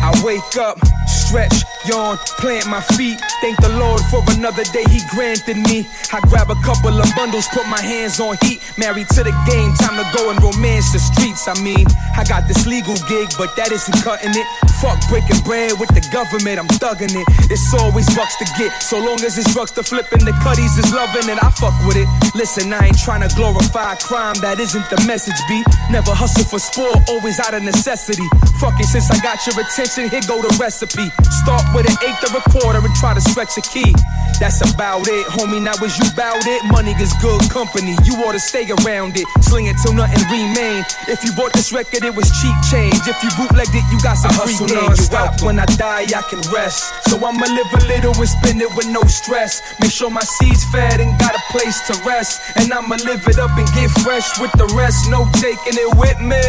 [0.00, 3.20] I wake up, stretch, yawn, plant my feet.
[3.40, 5.86] Thank the Lord for another day He granted me.
[6.12, 8.60] I grab a couple of bundles, put my hands on heat.
[8.78, 11.48] Married to the game, time to go and romance the streets.
[11.48, 14.46] I mean, I got this legal gig, but that isn't cutting it.
[14.82, 17.26] Fuck breaking bread with the government, I'm thugging it.
[17.50, 20.76] It's always bucks to get, so long as it's drugs to flip and the cutties
[20.76, 22.08] is loving it, I fuck with it.
[22.34, 25.64] Listen, I ain't trying to glorify crime, that isn't the message, B.
[25.90, 28.26] Never hustle for sport, always out of necessity.
[28.60, 31.08] Fuck it, since I got your attention, here go the recipe.
[31.44, 33.92] Start with an eighth of a quarter and try to stretch a key.
[34.40, 35.62] That's about it, homie.
[35.62, 37.94] Now is you bout it, money is good company.
[38.04, 39.26] You ought to stay around it.
[39.40, 40.84] Sling it till nothing remain.
[41.06, 42.98] If you bought this record, it was cheap change.
[43.06, 44.84] If you bootlegged it, you got some free hustle game.
[44.90, 45.42] non-stop.
[45.42, 46.92] When I die, I can rest.
[47.08, 49.62] So I'ma live a little and spend it with no stress.
[49.80, 52.40] Make sure my seeds fed and got a place to rest.
[52.56, 55.08] And I'ma live it up and get fresh with the rest.
[55.10, 56.42] No taking it with me.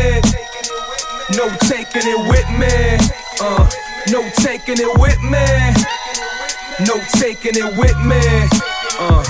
[1.38, 2.98] no taking it with me.
[3.42, 3.70] Uh,
[4.10, 6.05] no taking it with me.
[6.82, 8.20] No taking it with me.
[9.00, 9.24] Uh.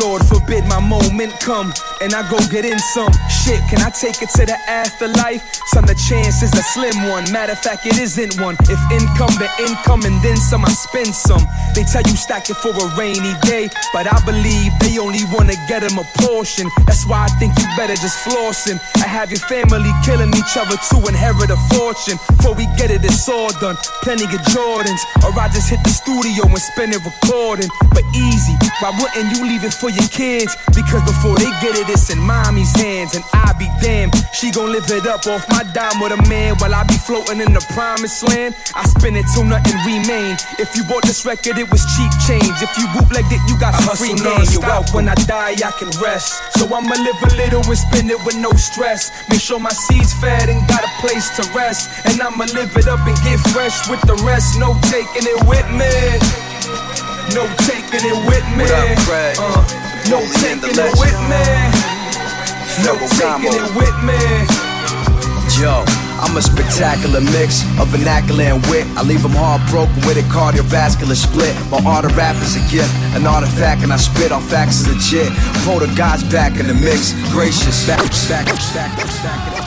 [0.00, 3.60] Lord forbid my moment come and I go get in some shit.
[3.68, 5.42] Can I take it to the afterlife?
[5.74, 7.24] Son, the chance is a slim one.
[7.32, 8.56] Matter of fact, it isn't one.
[8.70, 11.42] If income, the income, and then some, I spend some.
[11.74, 15.58] They tell you stack it for a rainy day, but I believe they only wanna
[15.66, 16.70] get them a portion.
[16.86, 18.78] That's why I think you better just floss him.
[19.02, 22.18] I have your family killing each other to inherit a fortune.
[22.38, 23.76] Before we get it, it's all done.
[24.02, 27.68] Plenty of Jordans, or I just hit the studio and spend it recording.
[27.90, 30.56] But easy, why wouldn't you leave it for your kids?
[30.74, 34.14] Because before they get it, it's in mommy's hands, and I be damned.
[34.32, 37.40] She gon' live it up off my dime with a man while I be floating
[37.40, 38.54] in the promised land.
[38.74, 40.36] I spin it till nothing remain.
[40.58, 42.56] If you bought this record, it was cheap change.
[42.62, 44.46] If you bootlegged it, you got some free game.
[44.52, 46.40] You out when I die, I can rest.
[46.58, 49.10] So I'ma live a little and spend it with no stress.
[49.28, 51.90] Make sure my seeds fed and got a place to rest.
[52.06, 54.58] And I'ma live it up and get fresh with the rest.
[54.58, 55.90] No taking it with me.
[57.34, 58.64] No taking it with me.
[58.64, 59.68] What up?
[59.68, 61.44] Uh, no taking it with me.
[62.84, 64.16] No taking it with me.
[65.60, 65.84] Yo,
[66.22, 68.86] I'm a spectacular mix of vernacular and wit.
[68.96, 71.54] I leave them heartbroken with a cardiovascular split.
[71.70, 74.88] My art of rap is a gift, an artifact, and I spit off facts is
[74.88, 75.32] legit.
[75.64, 77.86] Pull the gods back in the mix, gracious.
[77.86, 79.57] Back, back, back, back, back.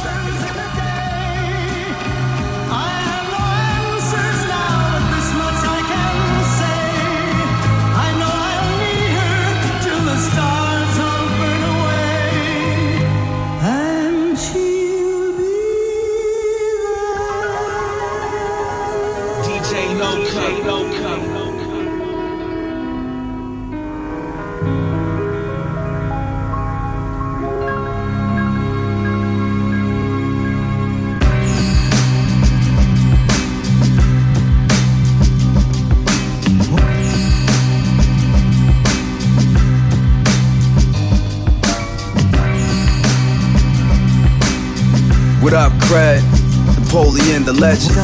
[47.53, 47.95] The legend.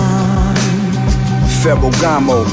[1.62, 2.46] Ferragamo.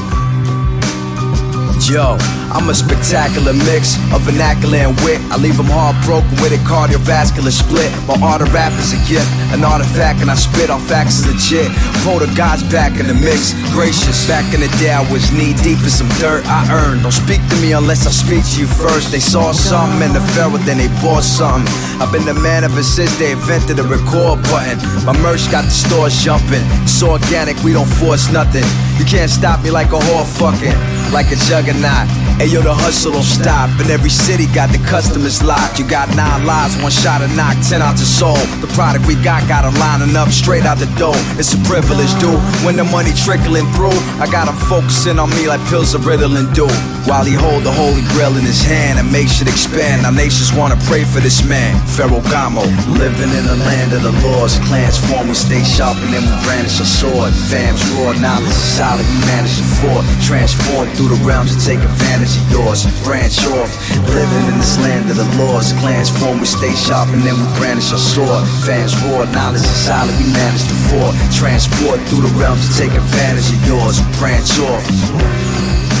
[1.89, 2.17] Yo,
[2.55, 5.19] I'm a spectacular mix of vernacular and wit.
[5.27, 7.91] I leave them heartbroken with a cardiovascular split.
[8.07, 11.27] My art of rap is a gift, an artifact, and I spit off facts is
[11.27, 11.67] legit.
[12.15, 14.23] The gods back in the mix, gracious.
[14.25, 17.03] Back in the day, I was knee deep in some dirt I earned.
[17.03, 19.11] Don't speak to me unless I speak to you first.
[19.11, 21.67] They saw something in the Pharaoh, then they bought something.
[21.99, 24.79] I've been the man ever since they invented the record button.
[25.03, 26.63] My merch got the stores jumping.
[26.87, 28.63] It's organic, we don't force nothing.
[28.95, 30.79] You can't stop me like a whore fucking,
[31.11, 32.07] like a juggernaut.
[32.35, 33.71] Ayo, the hustle don't stop.
[33.79, 35.79] And every city, got the customers locked.
[35.79, 38.35] You got nine lives, one shot of knock, ten out to soul.
[38.59, 41.15] The product we got, got them lining up straight out the door.
[41.39, 42.35] It's a privilege, dude.
[42.67, 46.51] When the money trickling through, I got them focusing on me like pills of Ritalin
[46.51, 46.67] do.
[47.07, 50.03] While he hold the holy grail in his hand and makes it expand.
[50.05, 52.65] Our nations wanna pray for this man, Ferragamo.
[52.97, 56.33] Living in the land of the laws, clans form, we stay sharp and then we
[56.43, 57.31] brandish a sword.
[57.47, 60.03] Fams raw, knowledge is solid, we manage to fort.
[60.25, 62.89] Transform through the realms and take advantage of yours.
[63.05, 63.69] Branch off,
[64.09, 65.73] living in this land of the laws.
[65.77, 68.47] Clans form, we stay sharp and then we brandish our sword.
[68.65, 71.13] Fans roar, knowledge is solid, we manage to fort.
[71.29, 74.01] Transport through the realms and take advantage of yours.
[74.17, 75.94] Branch off.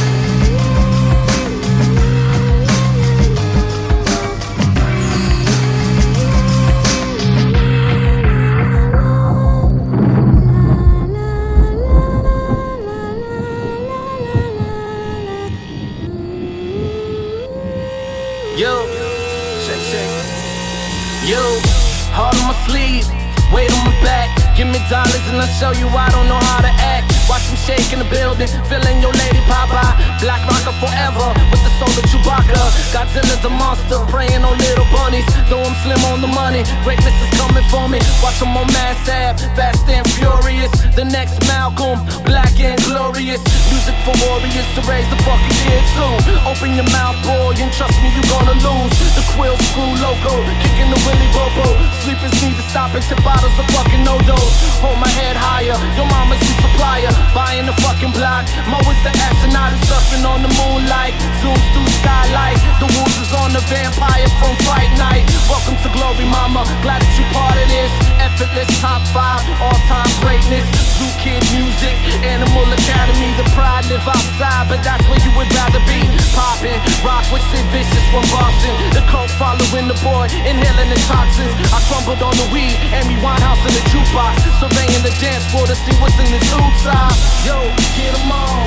[18.57, 18.87] Yo,
[19.67, 20.07] check, check.
[21.27, 21.41] Yo,
[22.15, 23.05] heart on my sleeve,
[23.51, 24.31] weight on my back.
[24.55, 27.14] Give me dollars and I'll show you I don't know how to act.
[27.25, 29.97] Watch them shake in the building, feeling your lady Papa.
[30.21, 32.61] Black rocker forever with the soul of Chewbacca.
[32.93, 35.25] Godzilla the monster, praying on little bunnies.
[35.49, 37.97] Though I'm slim on the money, greatness is coming for me.
[38.21, 40.69] Watch them on mass ab, fast and furious.
[40.93, 41.97] The next Malcolm,
[42.29, 43.41] black and glorious.
[43.73, 46.13] Music for warriors to raise the fucking kid too.
[46.45, 48.93] Open your mouth, boy, and trust me, you're gonna lose.
[49.17, 51.73] The quill screw loco, kicking the willy bobo.
[52.05, 54.55] Sleepers need to stop and sip bottles of fucking no dose.
[54.85, 57.14] Hold my head higher, your mama's the supplier.
[57.35, 58.47] Buying the fucking block.
[58.71, 61.13] Mo is the astronaut and surfing on the moonlight.
[61.43, 62.59] Zooms through skylight.
[62.79, 65.27] The wolves is on the vampire from Fright Night.
[65.51, 67.91] Welcome to Glory Mama, glad that you part of this.
[68.17, 70.65] Effortless top five, all time greatness.
[70.95, 75.83] Zoo Kid music, Animal Academy, the pride live outside, but that's where you would rather
[75.85, 76.01] be.
[76.33, 78.94] Popping, rock with Sid Vicious from Boston.
[79.35, 81.51] Following the boy, inhaling the toxins.
[81.67, 84.39] I crumbled on the weed, Amy Winehouse in the jukebox.
[84.63, 87.11] Surveying the dance floor to see what's in the outside.
[87.43, 87.67] Yo,
[87.99, 88.63] get them all,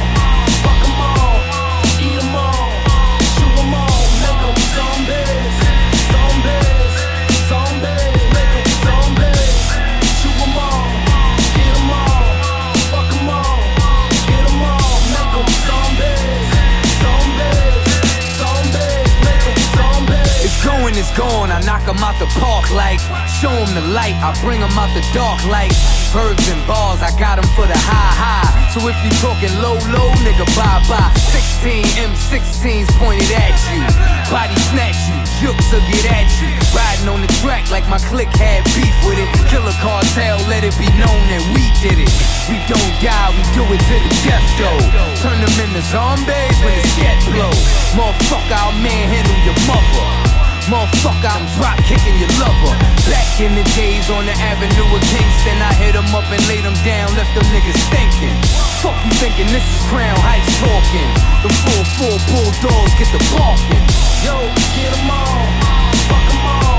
[20.99, 22.99] it's gone, I knock them out the park like
[23.38, 25.70] Show them the light, I bring them out the dark like
[26.11, 28.51] Verbs and bars, I got them for the high high.
[28.74, 33.84] So if you talking low low, nigga bye bye 16 M16s pointed at you
[34.26, 36.51] Body snatch you, jukes will get at you.
[36.74, 39.30] Riding on the track like my clique had beef with it.
[39.46, 42.11] Killer cartel, let it be known that we did it.
[42.51, 44.82] We don't die, we do it to the death though.
[45.22, 47.55] Turn them into zombies when the scat blow.
[47.94, 50.28] Motherfucker, I'll manhandle your mother
[50.69, 52.77] Motherfucker, I'm drop kicking your lover.
[53.09, 56.61] Back in the days on the avenue of Kingston, I hit them up and laid
[56.61, 58.37] them down, left them niggas stinking.
[58.85, 61.09] Fuck you thinking this is Crown Heights talking?
[61.41, 63.81] The full four bulldogs get the barking.
[64.21, 64.37] Yo,
[64.77, 65.41] get them all,
[66.05, 66.78] fuck them all,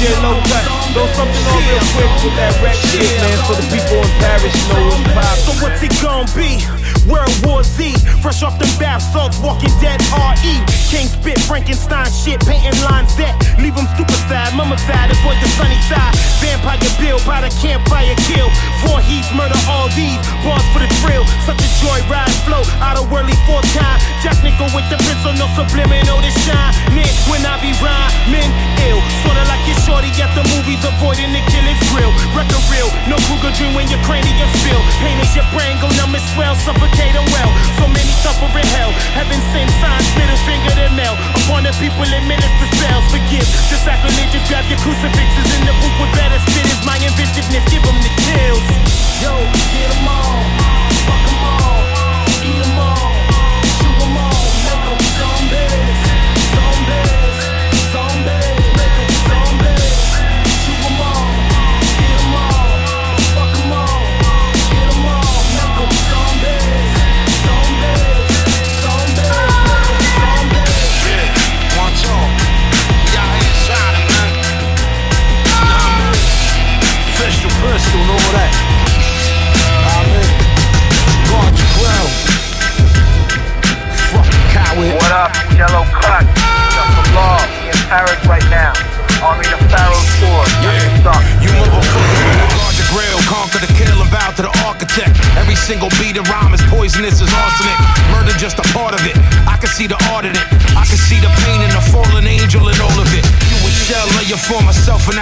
[0.00, 0.64] DJ Low Cut.
[0.94, 4.56] Throw something on real quick with that rap shit, man, so the people in Paris
[4.72, 5.44] know what's poppin'.
[5.44, 6.79] So what's it gon' be?
[7.08, 10.60] World War Z, fresh off them bath salts, walking dead R.E.
[10.90, 13.32] King spit Frankenstein shit, painting lines that
[13.62, 16.12] leave them stupefied, mummified, avoid the sunny side.
[16.42, 18.48] Vampire Bill by the campfire kill.
[18.84, 21.24] Four heats, murder all these, bars for the thrill.
[21.48, 23.98] Such a joy ride flow, out of worldly four time.
[24.20, 26.74] Jack nickel with the pencil, no subliminal to shine.
[26.92, 28.50] Nick, when I be rhyming
[28.90, 32.12] ill, sorta like your shorty at the movies, avoiding the killer's grill.
[32.36, 34.59] Record real, no Krueger dream when your cranium.
[35.00, 37.50] Pain is your brain, go numb as well, suffocate them well.
[37.80, 38.92] So many suffer in hell.
[39.16, 39.40] Heaven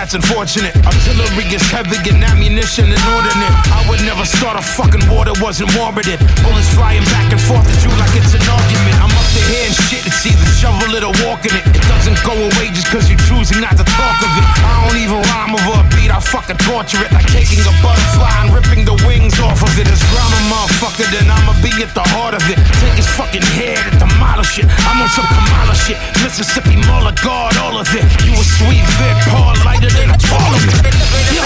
[0.09, 0.73] that's unfortunate.
[0.89, 3.55] Artillery is heavy and ammunition inordinate.
[3.69, 6.17] I would never start a fucking war that wasn't warranted.
[6.41, 8.97] Bullets flying back and forth at you like it's an argument.
[9.05, 10.09] I'm up to here and shit.
[10.09, 11.65] It's either shovel it or walking it.
[11.77, 14.47] It doesn't go away just cause you're choosing not to talk of it.
[14.65, 16.09] I don't even rhyme over a beat.
[16.09, 19.93] I fucking torture it like taking a butterfly and ripping the wings off of it.
[19.93, 21.05] It's drama, motherfucker.
[21.13, 22.57] Then I'ma be at the heart of it.
[22.81, 24.73] Take his fucking head and demolish it.
[24.89, 26.01] I'm on some Kamala shit.
[26.25, 28.09] Mississippi Muller, guard all of it.
[28.25, 30.87] You a sweet Vic, Paul lighter a parliament.
[31.35, 31.43] Yo.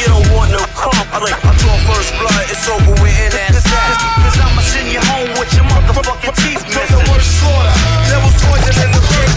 [0.00, 1.38] You don't want no conflict.
[1.44, 3.94] I draw first blood, it's over with, that's that.
[4.26, 6.98] Cause I'ma send you home with your motherfucking teeth missing.
[6.98, 7.74] The worst slaughter,
[8.42, 9.34] poison in the first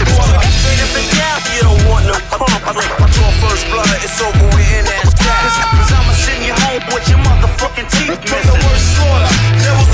[1.58, 2.86] you don't want no conflict.
[3.02, 5.42] I draw first blood, it's over with, that's that.
[5.42, 8.46] Cause, cause I'ma send you home with your motherfucking teeth missing.
[8.46, 9.30] The worst slaughter,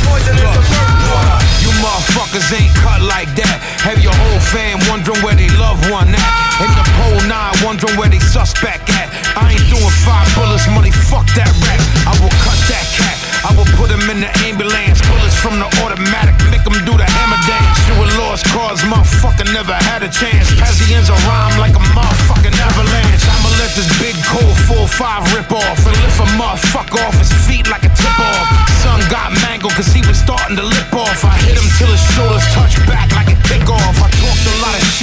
[0.05, 1.65] poison in the first.
[1.65, 3.57] You motherfuckers ain't cut like that.
[3.81, 6.31] Have your whole fam wondering where they loved one at.
[6.61, 9.11] In the pole nine, wondering where they suspect at.
[9.35, 11.83] I ain't doing five bullets, money, fuck that rap.
[12.07, 13.18] I will cut that cat.
[13.43, 15.03] I will put him in the ambulance.
[15.11, 17.77] Bullets from the automatic, make him do the hammer dance.
[17.91, 20.55] You a lost cause, motherfucker never had a chance.
[20.55, 23.27] Pazienza rhyme like a motherfucking avalanche.
[23.27, 27.66] I'ma let this big cold 4-5 rip off and lift a motherfucker off his feet
[27.66, 28.47] like a tip off.
[28.87, 31.27] Son got mangled cause he was starting to lip off.
[31.27, 33.99] I hit him till his shoulders touch back like a kickoff.
[33.99, 34.09] I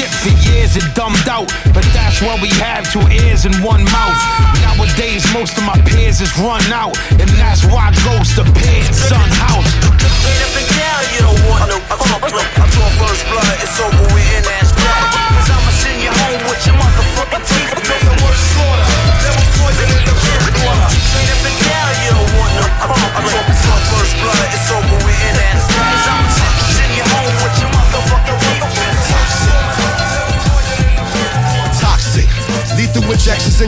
[0.02, 1.48] shit for years and dumbed out.
[1.74, 4.18] But that's why we have two ears and one mouth.
[4.66, 6.98] Nowadays, most of my peers is run out.
[7.22, 9.70] And that's why I goes to Piers Son House.
[9.86, 12.50] Up and down, you don't want no conflict.
[12.58, 13.56] I draw first blood.
[13.62, 15.06] It's over with and that's that.
[15.38, 17.70] 'Cause I'ma send you home with your motherfucking teeth.
[17.72, 18.46] The worst
[19.58, 20.16] poison in the
[21.32, 23.18] up and down, you don't want no conflict.
[23.18, 26.01] I draw first blood, it's over with, and that's that.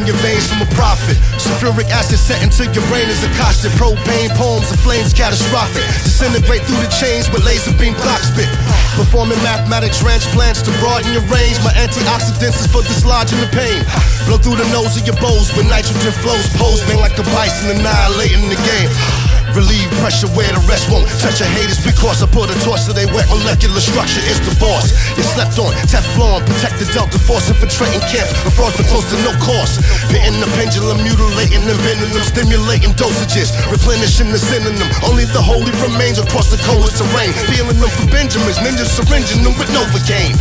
[0.07, 1.15] Your veins from a prophet.
[1.39, 3.71] Sulfuric acid set into your brain is a caustic.
[3.79, 5.85] Propane poems of flames catastrophic.
[6.03, 8.49] Disintegrate through the chains with laser beam block spit.
[8.97, 11.57] Performing mathematics transplants to broaden your range.
[11.63, 13.85] My antioxidants is for dislodging the pain.
[14.25, 16.47] Blow through the nose of your bows with nitrogen flows.
[16.57, 19.22] Pose bang like a bison annihilating the game.
[19.53, 22.93] Relieve pressure where the rest won't touch your haters because I put a torch to
[22.93, 24.89] their wet molecular structure is the boss.
[25.13, 29.17] You slept on Teflon, protect the Delta Force, infiltrating camps, the fraud for close to
[29.21, 29.77] no cost.
[30.09, 34.89] Pitting the pendulum, mutilating and them, stimulating dosages, replenishing the synonym.
[35.05, 37.29] Only the holy remains across the coldest terrain.
[37.45, 40.33] Peeling them for Benjamins, ninjas syringing them with Novocaine.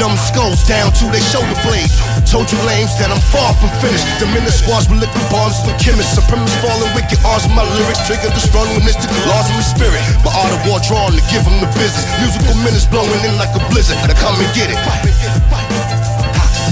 [0.00, 1.90] Numb skulls down to their shoulder blade.
[2.24, 4.06] Told you lames that I'm far from finished.
[4.16, 6.16] Diminished squads with liquid bombs for chemists.
[6.16, 10.02] Supremacist falling wicked arms my lyrics trigger the strong mystical laws of my spirit.
[10.24, 12.04] My art of war drawn to give them the business.
[12.20, 13.96] Musical minutes blowing in like a blizzard.
[14.02, 14.78] Gotta come and get it.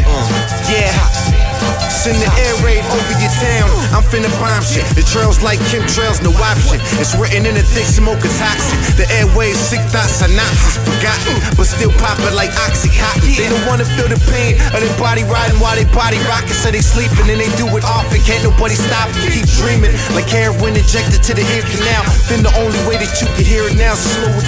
[0.07, 0.29] Uh.
[0.71, 1.48] Yeah.
[1.89, 3.69] Send the air raid over your town.
[3.97, 4.85] I'm finna bomb shit.
[4.93, 6.77] The trails like chemtrails, no option.
[7.01, 8.77] It's written in the thick smoke of toxin.
[9.01, 13.41] The airways, sick thoughts, synopsis, forgotten, but still popping like oxycontin.
[13.41, 16.53] They don't wanna feel the pain of their body riding while they body rocking.
[16.53, 18.21] So they sleeping and they do it often.
[18.21, 19.33] Can't nobody stop them.
[19.33, 22.05] Keep dreaming like heroin injected to the ear canal.
[22.29, 24.45] Then the only way that you can hear it now is slow it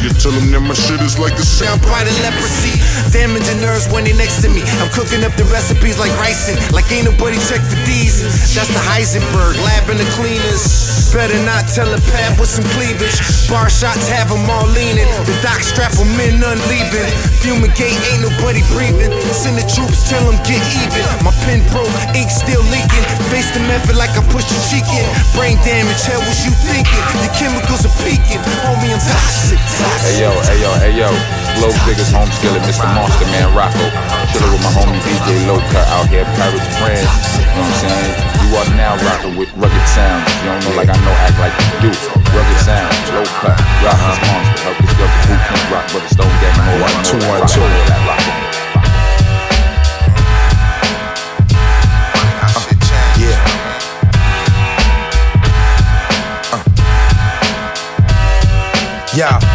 [0.00, 2.80] You tell them that my shit is like the sound bright of leprosy.
[3.12, 4.62] Damaging nerves when they next to me.
[4.78, 8.22] I'm cooking up the recipes like ricin', like ain't nobody check for these.
[8.54, 11.10] That's the Heisenberg, lab in the cleaners.
[11.10, 13.14] Better not tell a pap with some cleavage.
[13.50, 15.06] Bar shots have them all leaning.
[15.26, 17.06] The doc strap them in, none leaving.
[17.42, 19.10] Fumigate, ain't nobody breathing.
[19.30, 21.04] Send the troops, tell them get even.
[21.22, 23.04] My pen broke, ink still leaking.
[23.30, 25.06] Face the method like I pushed your cheek in.
[25.38, 27.02] Brain damage, hell was you thinking?
[27.22, 28.42] The chemicals are peaking.
[28.66, 30.18] Homie, I'm toxic, toxic.
[30.18, 31.10] Hey yo, hey yo, hey yo.
[31.62, 32.90] Low Diggers, home skillet, Mr.
[32.90, 33.86] Monster Man Rocco.
[34.44, 37.00] Chillin' with my homie DJ Low Cut out here, Paris, France.
[37.00, 38.12] You know what I'm saying?
[38.44, 40.28] You are now rocking with Rugged Soundz.
[40.44, 41.92] You don't know like I know, act like you do.
[42.28, 44.68] Rugged Soundz, Low Cut, Rockness Monstah.
[44.68, 46.52] Help this to Boot Camp Rock, Brother Stone Gang.
[46.80, 47.64] One, two, one, two.
[53.16, 53.64] Yeah.
[59.16, 59.53] Yeah.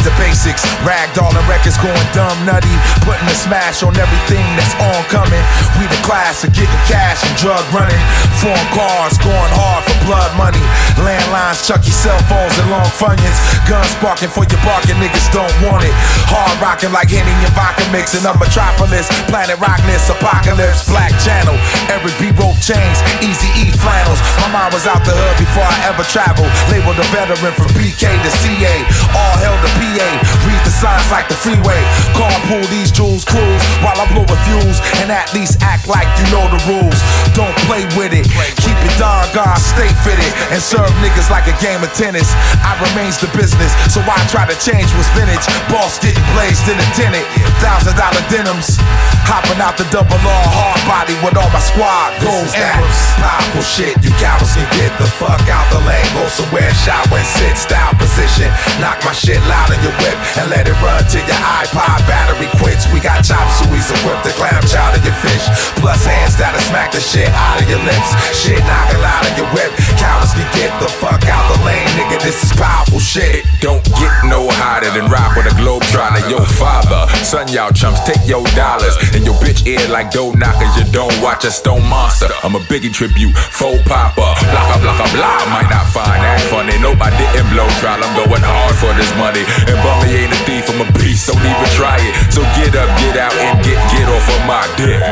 [0.00, 2.72] To basics, ragdoll and records going dumb nutty.
[3.04, 5.44] Putting a smash on everything that's oncoming.
[5.76, 8.00] We the class of getting cash and drug running.
[8.40, 10.64] Foreign cars going hard for blood money.
[11.04, 13.36] Landlines, Chucky cell phones and long funyuns.
[13.68, 15.92] Guns sparking for your barking, niggas don't want it.
[16.32, 19.04] Hard rocking like Henny and vodka mixing up Metropolis.
[19.28, 21.60] Planet Rockness, Apocalypse, Black Channel.
[21.92, 22.32] Every B.
[22.40, 24.16] Rope chains, Easy E flannels.
[24.40, 26.48] My mind was out the hood before I ever traveled.
[26.72, 28.74] Labeled a veteran from PK to CA.
[29.12, 30.10] All hell to PA.
[30.46, 31.80] Read the signs like the freeway.
[32.14, 34.78] Carpool these jewels, cruise while I blow a fuse.
[35.02, 36.98] And at least act like you know the rules.
[37.34, 38.26] Don't play with it.
[38.62, 40.30] Keep it Don God, stay fitted.
[40.54, 42.30] And serve niggas like a game of tennis.
[42.62, 45.42] I remains the business, so I try to change what's vintage.
[45.72, 47.26] Boss getting blazed in a tenant.
[47.58, 48.78] Thousand dollar denims.
[49.26, 52.14] Hopping out the double R hard body with all my squad.
[52.22, 52.82] Goes down.
[53.18, 56.06] Powerful shit, you cowards can get the fuck out the lane.
[56.12, 58.52] Go somewhere, shower and sit, style position.
[58.78, 62.46] Knock my shit loud in your whip and let it run till your iPod battery
[62.60, 62.84] quits.
[62.92, 65.44] We got chop sueys equipped to clam chowder your fish.
[65.80, 68.10] Plus hands that'll smack the shit out of your lips.
[68.36, 69.72] Shit knocking loud in your whip.
[69.96, 72.20] Cowards can get the fuck out the lane, nigga.
[72.20, 73.48] This is powerful shit.
[73.64, 76.20] Don't get no hotter than rock with a globe trotter.
[76.28, 80.76] Yo, father, son, y'all chumps, take your dollars and your bitch ear like dough knockers.
[80.76, 82.28] You don't watch a stone monster.
[82.44, 83.80] I'm a biggie tribute, faux
[84.16, 84.46] popper.
[84.48, 85.44] Blocka, blocka, blah.
[85.52, 86.76] Might not find that funny.
[86.80, 87.98] Nobody I didn't blow trial.
[87.98, 89.42] I'm going hard for this money.
[89.66, 91.26] And Bummy ain't a thief, I'm a beast.
[91.26, 92.14] Don't even try it.
[92.30, 95.02] So get up, get out, and get get off of my dick.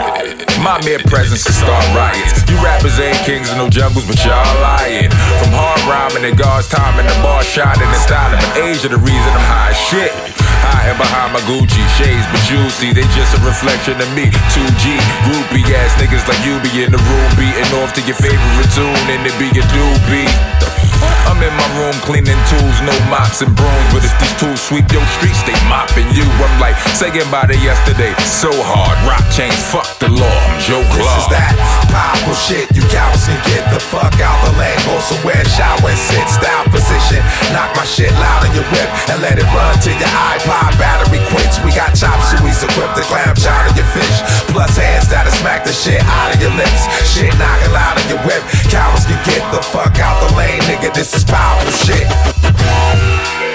[0.62, 2.46] My mere presence can start riots.
[2.46, 5.10] You rappers ain't kings in no jungles, but y'all lying.
[5.42, 8.38] From hard rhyming to God's time in the bar shining and styling.
[8.38, 10.37] But Asia the reason I'm high as
[10.68, 10.74] shit.
[10.74, 14.30] Hiding behind my Gucci shades, but you see they just a reflection of me.
[14.52, 18.70] 2G, groupie ass niggas like you be in the room beating off to your favorite
[18.74, 20.87] tune, and it be a doobie.
[21.30, 23.88] I'm in my room cleaning tools, no mops and brooms.
[23.94, 26.26] But if these tools sweep your streets, they mopping you.
[26.42, 28.10] I'm like, say goodbye to yesterday.
[28.26, 30.26] So hard, rock chains, fuck the law.
[30.26, 31.54] I'm Joe This is that
[31.94, 32.66] powerful shit.
[32.74, 34.78] You cowards can get the fuck out the lane.
[34.82, 37.22] Go somewhere, shower and sit, style position.
[37.54, 41.22] Knock my shit loud in your whip and let it run till your iPod battery
[41.30, 41.62] quits.
[41.62, 44.16] We got chop sueys equipped to clam chowder your fish.
[44.50, 46.90] Plus hands that'll smack the shit out of your lips.
[47.06, 48.42] Shit knocking loud in your whip.
[48.66, 50.87] Cowards can get the fuck out the lane, nigga.
[50.94, 53.47] This is powerful shit.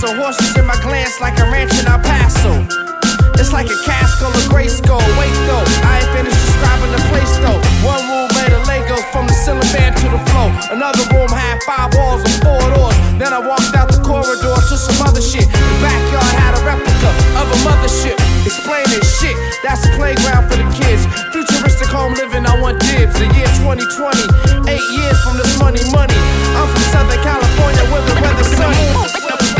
[0.00, 2.64] So Horses in my glance like a ranch in El Paso.
[3.36, 4.96] It's like a castle gray Grayskull.
[5.20, 7.60] Wait though, I ain't finished describing the place though.
[7.84, 10.48] One room made of Legos from the ceiling fan to the floor.
[10.72, 12.96] Another room had five walls and four doors.
[13.20, 15.44] Then I walked out the corridor to some other shit.
[15.44, 18.16] The backyard had a replica of a mothership.
[18.48, 21.04] Explaining shit, that's a playground for the kids.
[21.28, 23.20] Futuristic home living, I want dibs.
[23.20, 26.16] The year 2020, eight years from this money, money.
[26.56, 29.59] I'm from Southern California where the weather's sunny.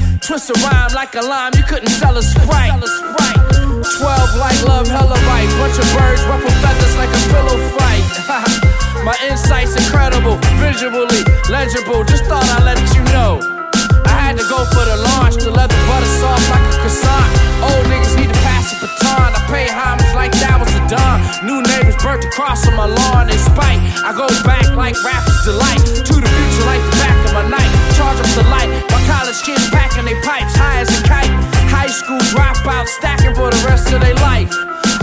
[0.21, 2.69] Twist a rhyme like a lime, you couldn't sell a sprite.
[2.77, 5.49] 12 like love, hella right.
[5.57, 8.05] Bunch of birds, ruffle feathers like a pillow fight.
[9.03, 12.03] My insight's incredible, visually legible.
[12.05, 13.41] Just thought I'd let you know.
[14.05, 17.29] I had to go for the launch, the leather butter soft like a croissant.
[17.65, 19.33] Old niggas need to pass baton.
[19.33, 21.21] I pay homage like that was a dawn.
[21.41, 23.81] New neighbors burnt the cross on my lawn in spite.
[24.05, 25.81] I go back like rappers delight.
[25.81, 27.71] To the future like the back of my night.
[27.97, 28.69] Charge up the light.
[28.93, 31.33] My college kids packing their pipes high as a kite.
[31.69, 34.53] High school dropouts stacking for the rest of their life.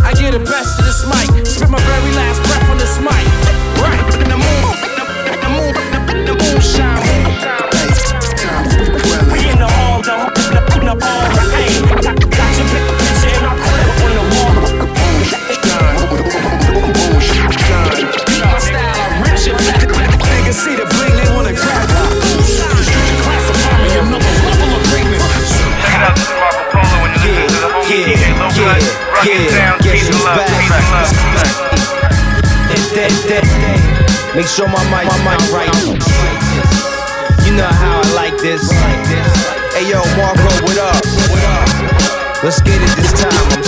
[0.07, 1.27] I get the best of this mic.
[1.47, 3.27] Spit my very last breath on this mic.
[3.83, 3.99] Right.
[4.23, 4.63] The moon,
[4.95, 7.68] the, the moon, the, the moonshine.
[20.49, 21.93] Niggas see the bling, they wanna grab it.
[21.93, 22.81] The are
[23.21, 25.21] classify me another level of greatness.
[27.85, 28.09] Yeah,
[28.57, 30.49] yeah, yeah, guess who's back?
[32.65, 33.45] That, that, that.
[34.35, 35.69] Make sure my mic, my mic right.
[37.45, 38.73] You know how I like this.
[39.77, 41.05] Hey yo, Marco, what up?
[41.29, 41.69] What up?
[42.43, 43.53] Let's get it this time.
[43.53, 43.68] I'm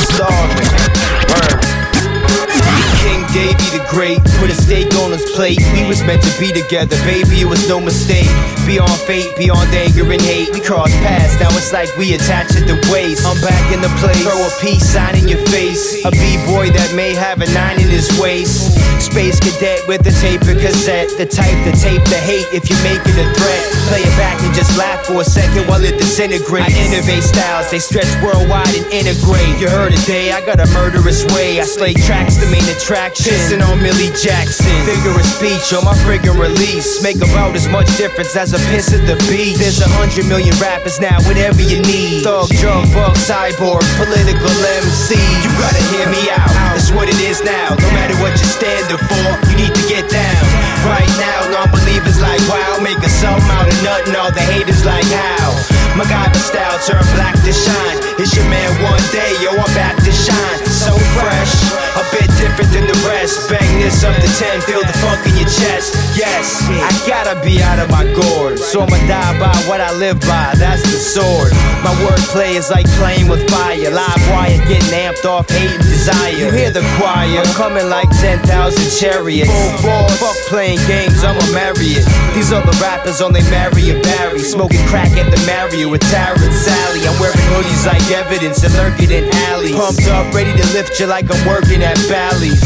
[3.91, 5.59] Great put a steak on his plate.
[5.75, 7.43] We was meant to be together, baby.
[7.43, 8.31] It was no mistake.
[8.63, 10.55] Beyond fate, beyond anger and hate.
[10.55, 13.27] We crossed paths, now it's like we attached at the waist.
[13.27, 14.23] I'm back in the place.
[14.23, 16.07] Throw a peace sign in your face.
[16.07, 18.79] A b-boy that may have a nine in his waist.
[19.03, 21.11] Space cadet with a tape and cassette.
[21.19, 23.63] The type to tape the hate if you make it a threat.
[23.91, 26.71] Play it back and just laugh for a second while it disintegrates.
[26.71, 29.59] I innovate styles, they stretch worldwide and integrate.
[29.59, 31.59] You heard it, day, I got a murderous way.
[31.59, 33.35] I slay tracks to main attraction.
[33.35, 34.69] Pissing on Millie Jackson.
[34.85, 37.03] Figure of speech on my friggin' release.
[37.03, 39.57] Make about as much difference as a piss at the beach.
[39.57, 42.23] There's a hundred million rappers now, whatever you need.
[42.23, 44.53] Thug, drug, bug, cyborg, political
[44.85, 45.17] MC.
[45.17, 46.53] You gotta hear me out.
[46.77, 47.73] That's what it is now.
[47.81, 50.45] No matter what you're standing for, you need to get down.
[50.85, 54.13] Right now, non-believers like wow, make a sum out of nothing.
[54.15, 55.57] All the haters like how.
[55.97, 57.99] MacGyver style turn black to shine.
[58.21, 60.60] It's your man One Dae, yo, I'm back to shine.
[60.81, 61.53] So fresh,
[61.93, 63.53] a bit different than the rest.
[63.53, 65.93] Bang this up to 10, feel the funk in your chest.
[66.17, 68.59] Yes, I gotta be out of my gourd.
[68.59, 71.53] So I'ma die by what I live by, that's the sword.
[71.85, 73.93] My wordplay is like playing with fire.
[73.93, 76.33] Live wire getting amped off hate and desire.
[76.33, 78.49] You hear the choir coming like 10,000
[78.97, 79.53] chariots.
[79.53, 82.09] Full force, fuck playing games, I'ma marry it.
[82.33, 84.41] These other rappers only marry a Barry.
[84.41, 87.05] Smoking crack at the Mario with Tara and Sally.
[87.05, 89.77] I'm wearing hoodies like evidence and lurking in alleys.
[89.77, 92.63] Pumped up, ready to lift you like I'm working at Bally's.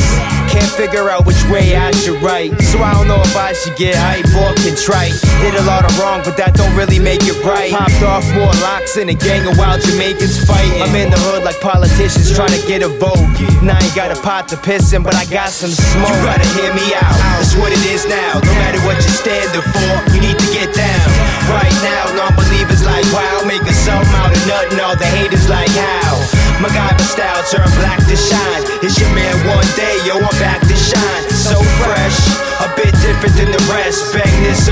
[0.52, 2.55] Can't figure out which way I should write.
[2.70, 5.16] So I don't know if I should get hype or contrite.
[5.40, 7.72] Did a lot of wrong, but that don't really make it right.
[7.72, 10.82] Popped off more locks in a gang of wild Jamaicans fighting.
[10.84, 13.18] I'm in the hood like politicians trying to get a vote.
[13.64, 16.12] And I ain't got a pot to piss in, but I got some smoke.
[16.12, 17.16] You gotta hear me out.
[17.40, 18.38] That's what it is now.
[18.38, 21.09] No matter what you're standing for, you need to get down.
[21.50, 24.78] Right now, non-believers like wow, a sum out of nothing.
[24.78, 26.03] All the haters like how.
[26.64, 28.64] MacGyver style turn black to shine.
[28.80, 31.24] It's your man One Dae, yo, I'm back to shine.
[31.28, 32.16] So fresh,
[32.64, 34.14] a bit different than the rest.
[34.16, 34.63] Bang this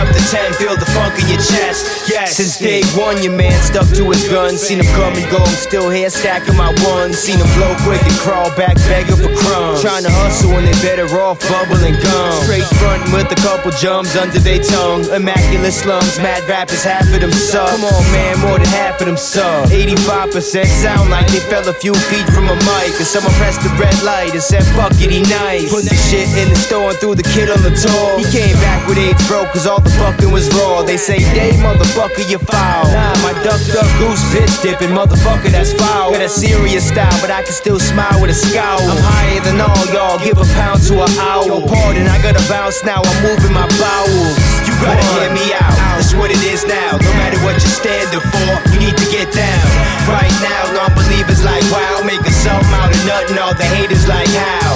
[1.33, 2.09] your chest.
[2.09, 4.57] Yes, since day one, your man stuck to his gun.
[4.57, 7.17] Seen him come and go, I'm still here stacking my ones.
[7.17, 9.81] Seen him blow quick and crawl back begging for crumbs.
[9.81, 12.33] Trying to hustle when they better off bubbling gum.
[12.45, 15.09] Straight frontin' with a couple jumps under their tongue.
[15.09, 17.71] Immaculate slums, mad rappers, half of them suck.
[17.73, 19.73] Come on, man, more than half of them suck.
[19.73, 22.93] 85% sound like they fell a few feet from a mic.
[23.01, 25.73] And someone pressed the red light and said, fuck it, he nice.
[25.73, 28.19] Put the shit in the store and threw the kid on the tour.
[28.21, 30.83] He came back with AIDS broke cause all the fucking was raw.
[30.83, 32.85] They say, Dave, motherfucker, you foul.
[32.91, 36.13] Nah, my duck, duck, goose, bitch dipping, motherfucker, that's foul.
[36.13, 38.83] Got a serious style, but I can still smile with a scowl.
[38.83, 41.47] I'm higher than all y'all, give a pound to an owl.
[41.47, 44.35] Yo, pardon, I gotta bounce now, I'm moving my bowels.
[44.67, 46.99] You gotta hear me out, that's what it is now.
[46.99, 49.67] No matter what you're standing for, you need to get down.
[50.09, 53.39] Right now, non-believers like wow, making something out of nothing.
[53.39, 54.72] All the haters like how.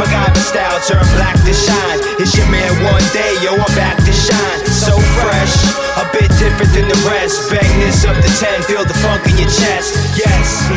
[0.00, 2.00] MacGyver style turn black to shine.
[2.16, 4.64] It's your man One Dae, yo, I'm back to shine.
[4.64, 5.52] So fresh,
[6.00, 7.50] a bit different than the rest.
[7.50, 10.16] Bang this up to 10, feel the funk in your chest.
[10.16, 10.70] Yes.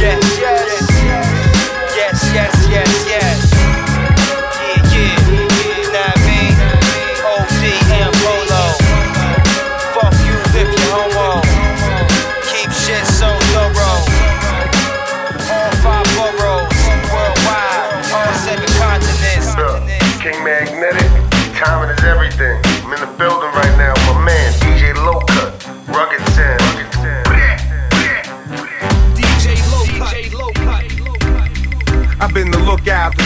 [0.00, 0.90] Yes, yes.
[1.94, 3.49] Yes, yes, yes, yes.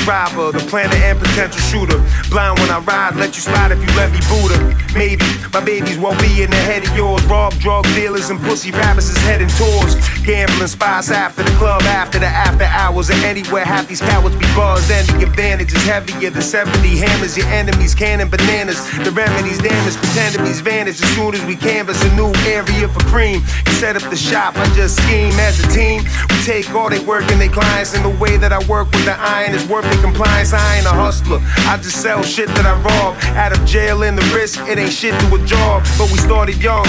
[0.04, 1.98] Driver, the planner and potential shooter.
[2.28, 4.62] Blind when I ride, let you slide if you let me boot her.
[4.92, 7.24] Maybe my babies won't be in the head of yours.
[7.24, 12.18] Rob drug dealers and pussy rappers is heading towards gambling spots after the club, after
[12.18, 14.90] the after hours, and anywhere half these cowards be buzzed.
[14.90, 17.36] And the advantage is heavier than 70 hammers.
[17.36, 18.80] Your enemies canning bananas.
[19.04, 23.00] The remedies damage, pretend be's vanish as soon as we canvas a new area for
[23.12, 23.42] cream.
[23.66, 26.02] You set up the shop, I just scheme as a team.
[26.30, 29.04] We take all they work and they clients in the way that I work with
[29.04, 30.52] the iron is worth the compliance.
[30.52, 31.40] I ain't a hustler.
[31.68, 33.16] I just sell shit that I rob.
[33.36, 35.84] Out of jail in the risk, it ain't shit to a job.
[35.98, 36.86] But we started young.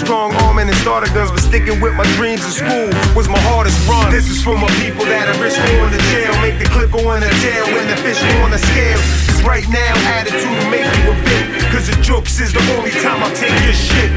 [0.00, 3.76] Strong arming and starter guns, but sticking with my dreams in school was my hardest
[3.86, 4.10] run.
[4.10, 6.32] This is for my people that are risk going to jail.
[6.40, 9.29] Make the clip go in the tail when the fish on the scale.
[9.44, 11.44] Right now, attitude will make you a bit.
[11.72, 14.10] Cause the jokes is the only time I'll take your shit.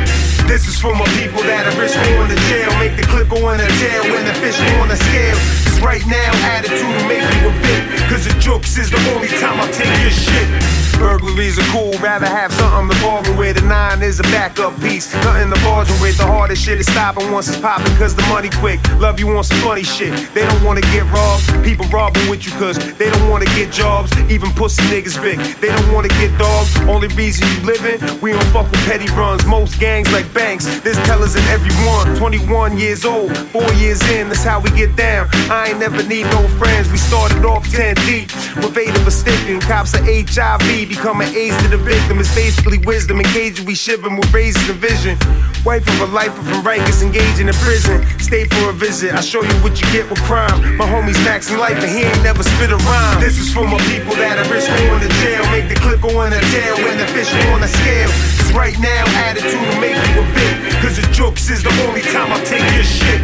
[0.47, 2.69] This is for my people that are risk going to jail.
[2.80, 5.38] Make the clip go in the tail when the fish go on the scale.
[5.63, 7.82] Cause right now, attitude will make you a bit.
[8.11, 10.84] Cause the jokes is the only time I'll take your shit.
[10.99, 13.57] Burglaries are cool, rather have something to bargain with.
[13.57, 16.17] A nine is a backup piece, nothing to bargain with.
[16.17, 18.80] The hardest shit is stopping once it's popping, cause the money quick.
[18.99, 20.13] Love you on some funny shit.
[20.34, 24.11] They don't wanna get robbed, people robbing with you, cause they don't wanna get jobs.
[24.30, 26.76] Even pussy niggas big, they don't wanna get dogs.
[26.88, 29.45] Only reason you living, we don't fuck with petty runs.
[29.45, 32.16] Most gangs like banks, there's tellers in every one.
[32.16, 35.28] 21 years old, four years in, that's how we get down.
[35.49, 38.30] I ain't never need no friends, we started off 10 deep.
[38.57, 42.20] With of us sticking, cops are HIV, becoming AIDS to the victim.
[42.20, 45.18] It's basically wisdom, engaged, we shivering with raising the vision.
[45.64, 48.03] Wife of a lifer from Rikers, engaging in prison.
[48.20, 50.78] Stay for a visit, I show you what you get with crime.
[50.78, 53.22] My homie's maxing life and he ain't never spit a rhyme.
[53.22, 55.43] This is for my people that are risk going to jail.
[55.51, 58.10] Make the clip go in the tail when the fish on the scale.
[58.39, 60.54] Cause right now, attitude will make you a bit.
[60.80, 63.20] Cause the jokes is the only time I'll take your shit.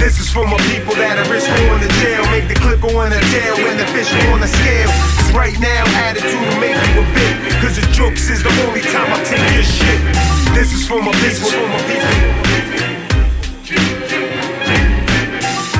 [0.00, 2.24] This is for my people that are risk going to jail.
[2.32, 4.90] Make the clip go in the tail when the fish on the scale.
[5.20, 7.34] Cause right now, attitude will make you a bit.
[7.60, 10.00] Cause the jokes is the only time I'll take your shit.
[10.56, 12.14] This is for my people, for my people.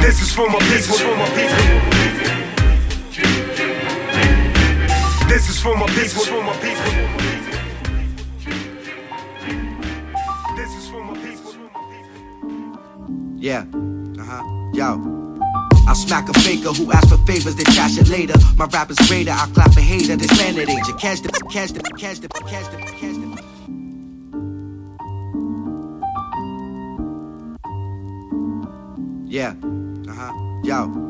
[0.05, 1.98] This is for my people, for my people.
[5.39, 6.83] This is for my people, for my people.
[10.57, 11.55] This is for my people.
[13.37, 13.65] Yeah.
[14.19, 14.43] Uh huh.
[14.75, 15.41] Yo.
[15.87, 18.35] I smack a faker who asks for favors, then trash it later.
[18.57, 20.95] My rap is greater, I clap a hater, this planet ain't you.
[20.95, 23.45] Catch the, catch the, catch the, catch the, catch the.
[29.25, 29.55] Yeah.
[30.09, 30.33] Uh huh.
[30.65, 31.08] Yo.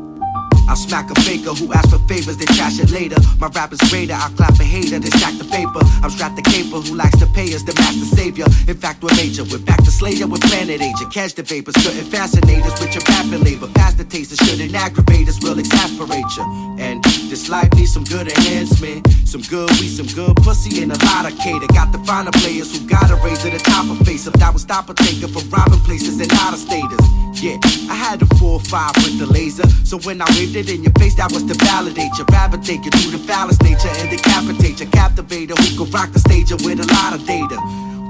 [0.68, 3.16] I smack a faker who asks for favors, then trash it later.
[3.40, 5.80] My rap is greater, I clap a hater, then stack the paper.
[6.04, 8.44] I'm strapped the caper who likes to pay us, the master savior.
[8.68, 9.44] In fact, we're major.
[9.44, 11.06] We're back to Slayer with Planet Asia.
[11.08, 13.68] Catch the vapors, couldn't fascinate us with your rapping labor.
[13.72, 16.44] Past the taste, it shouldn't aggravate us, will exasperate you.
[16.78, 19.06] And this life needs some good enhancement.
[19.24, 21.66] Some good weed, some good pussy, and a lot of cater.
[21.68, 24.26] Got to find the players who gotta raise to the top of face.
[24.26, 27.00] If that would stop a taker from robbing places and out of status.
[27.40, 27.56] Yeah,
[27.92, 29.68] I had a 4-5 with the laser.
[29.84, 32.84] So when I waved it in your face, that was to validate your you, take
[32.84, 34.86] you through the phallus nature and decapitate you.
[34.86, 37.56] Captivator who can rock the stage with a lot of data.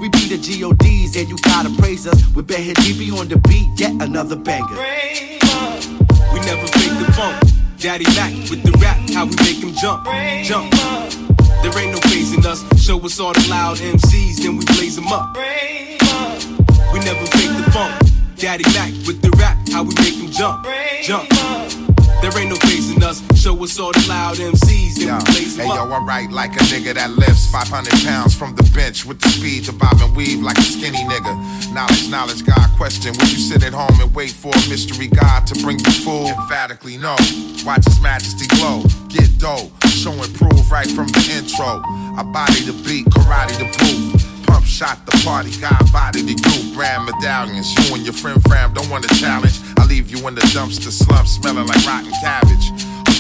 [0.01, 2.23] We be the GODs and you gotta praise us.
[2.35, 4.79] We Ben Hedibi on the beat, yet another banger.
[4.79, 5.48] We
[7.79, 10.05] Daddy back with the rap, how we make him jump,
[10.43, 10.73] jump.
[11.63, 12.65] There ain't no phasing us.
[12.83, 15.37] Show us all the loud MCs, then we blaze them up.
[15.37, 18.03] We never fake the funk.
[18.35, 20.67] Daddy back with the rap, how we make him jump,
[21.03, 21.29] jump.
[22.21, 23.23] There ain't no phasing us.
[23.39, 26.53] Show us all the loud MCs, then we blaze them Hey yo, I write like
[26.57, 30.17] a nigga that lifts 500 pounds from the bench with the speed to bob and
[30.17, 31.33] weave like a skinny nigga.
[31.73, 33.13] Knowledge, knowledge, God question.
[33.13, 36.35] Would you sit at home and wait for a mystery God to bring you food?
[36.35, 37.15] Emphatically, no.
[37.65, 41.83] Watch His Majesty glow, get dough, show and prove right from the intro.
[42.19, 44.18] I body the beat, karate the proof.
[44.69, 47.67] Shot the party, God body the group, brand medallions.
[47.75, 49.59] You and your friend Fram don't want a challenge.
[49.79, 52.71] I leave you in the dumpster slump, smelling like rotten cabbage.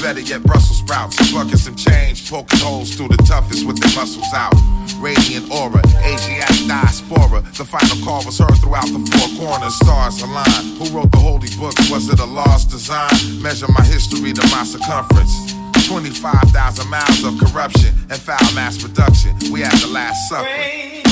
[0.00, 1.16] Better yet, Brussels sprouts.
[1.32, 4.54] Bucket some change, poking holes through the toughest with their muscles out.
[5.00, 7.42] Radiant aura, Asiatic diaspora.
[7.56, 9.74] The final call was heard throughout the four corners.
[9.82, 10.78] Stars aligned.
[10.78, 11.90] Who wrote the holy books?
[11.90, 13.10] Was it a lost design?
[13.42, 15.34] Measure my history to my circumference.
[15.88, 19.34] 25,000 miles of corruption and foul mass production.
[19.50, 21.07] We had the last supper.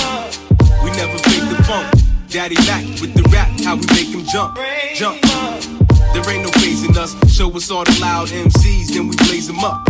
[0.87, 1.91] We never fake the funk.
[2.29, 4.57] Daddy Mac with the rap, how we make him jump,
[4.95, 5.21] jump.
[6.15, 7.11] There ain't no phasing us.
[7.29, 9.83] Show us all the loud MCs, then we blaze them up.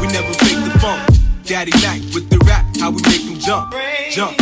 [0.00, 1.02] We never fake the funk.
[1.42, 3.74] Daddy Mac with the rap, how we make him jump,
[4.12, 4.38] jump.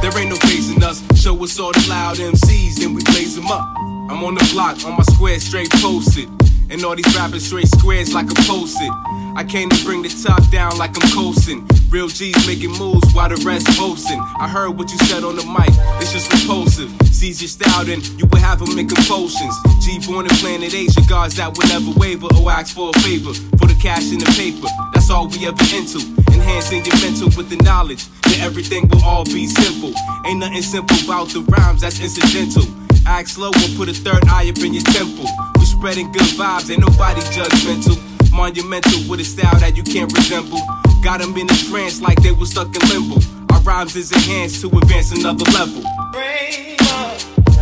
[0.00, 1.02] There ain't no phasing us.
[1.20, 3.66] Show us all the loud MCs, then we blaze them up.
[3.76, 6.28] I'm on the block, on my square, straight posted.
[6.74, 8.90] And all these rappers straight squares like a posted.
[9.38, 11.62] I came to bring the top down like I'm coasting.
[11.88, 14.18] Real G's making moves while the rest boasting.
[14.18, 15.70] I heard what you said on the mic,
[16.02, 16.90] it's just repulsive.
[17.14, 19.54] Seize your style, then you will have them making potions.
[19.86, 23.32] G born in planet Asia, guards that will never waver or ask for a favor.
[23.54, 26.02] For the cash and the paper, that's all we ever into.
[26.34, 29.94] Enhancing your mental with the knowledge that everything will all be simple.
[30.26, 32.66] Ain't nothing simple about the rhymes, that's incidental.
[33.06, 35.26] Act slow or put a third eye up in your temple.
[35.58, 38.00] We're spreading good vibes, ain't nobody judgmental.
[38.32, 40.60] Monumental with a style that you can't resemble.
[41.02, 43.20] Got them in a trance like they was stuck in limbo.
[43.52, 45.82] Our rhymes is enhanced to advance another level.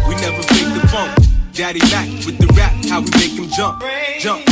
[0.07, 1.19] We never fake the funk.
[1.53, 3.83] Daddy Mac with the rap, how we make him jump,
[4.21, 4.47] jump.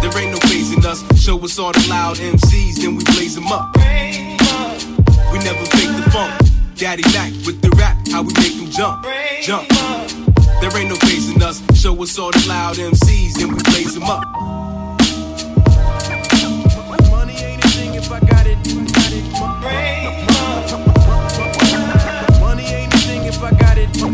[0.00, 1.02] There ain't no phasing us.
[1.20, 3.74] Show us all the loud MCs, then we blaze them up.
[3.76, 6.55] We never fake the funk.
[6.76, 9.02] Daddy Mac with the rap, how we make him jump,
[9.40, 9.66] jump.
[10.60, 11.62] There ain't no phasing us.
[11.74, 14.22] Show us all the loud MCs, then we blaze them up.
[17.10, 18.58] Money ain't a thing if I got it.
[22.40, 23.90] Money ain't a thing if I got it.
[23.94, 24.12] Before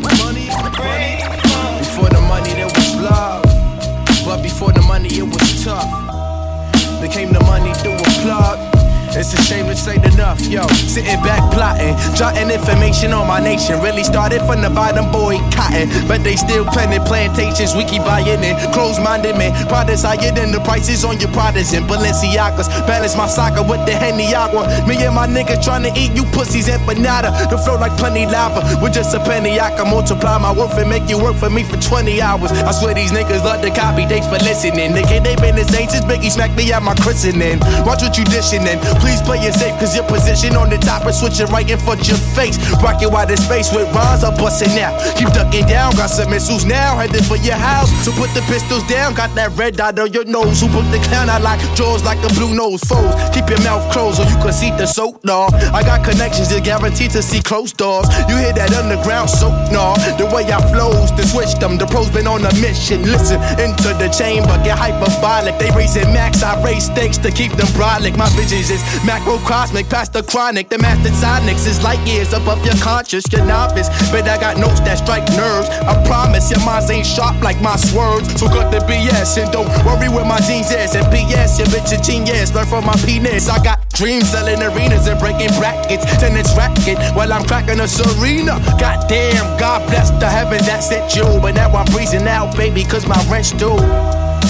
[2.10, 3.42] the money, there was love.
[4.24, 5.90] But before the money, it was tough.
[7.02, 8.71] Became the money through a plug.
[9.14, 10.66] It's a shame to say enough, yo.
[10.88, 13.78] Sitting back plotting, jotting information on my nation.
[13.80, 15.92] Really started from the bottom, boy, cotton.
[16.08, 18.56] But they still planting plantations, we keep buying it.
[18.72, 22.72] Close minded man, products higher than the prices on your products and Balenciagas.
[22.88, 24.64] Balance my soccer with the Henny Agua.
[24.88, 27.28] Me and my nigga trying to eat you pussies empanada.
[27.50, 28.64] The flow like plenty lava.
[28.80, 31.64] With just a penny, I can multiply my worth and make you work for me
[31.64, 32.50] for 20 hours.
[32.50, 34.96] I swear these niggas love to copy, thanks for listening.
[34.96, 37.60] Nigga, they been the same since Biggie smacked me at my christening.
[37.84, 38.80] Watch what you dishing in.
[39.02, 42.00] Please play it safe, cause your position on the top is switching right in front
[42.00, 42.56] of your face.
[42.78, 44.94] Rocking wide in space with rhymes, I'm busting out.
[45.18, 47.90] Keep ducking down, got some missiles now, headed for your house.
[48.06, 50.60] So put the pistols down, got that red dot on your nose.
[50.60, 53.12] Who put the clown out like jaws like a blue nose foes?
[53.34, 55.50] Keep your mouth closed or you can see the soap, nah.
[55.74, 58.06] I got connections, you're guaranteed to see closed doors.
[58.28, 59.98] You hear that underground soap, nah.
[60.14, 61.76] The way I flows, to switch them.
[61.78, 63.02] The pros been on a mission.
[63.02, 65.58] Listen, into the chamber, get hyperbolic.
[65.58, 68.16] They raising max, I raise stakes to keep them brolic.
[68.16, 70.68] My visions is macro cosmic, past the chronic.
[70.68, 73.88] The master sonics is light years above your conscious, your novice.
[74.10, 75.68] But I got notes that strike nerves.
[75.68, 78.28] I promise your minds ain't sharp like my swerves.
[78.38, 80.94] So cut the BS and don't worry where my jeans is.
[80.94, 82.54] And BS, your bitch a genius.
[82.54, 83.48] Learn from my penis.
[83.48, 86.04] I got dreams selling arenas and breaking brackets.
[86.18, 88.58] Tennis racket while I'm cracking a serena.
[88.78, 91.24] Goddamn, God bless the heaven that sent you.
[91.40, 93.76] But now I'm breezing out, baby, cause my rent's due.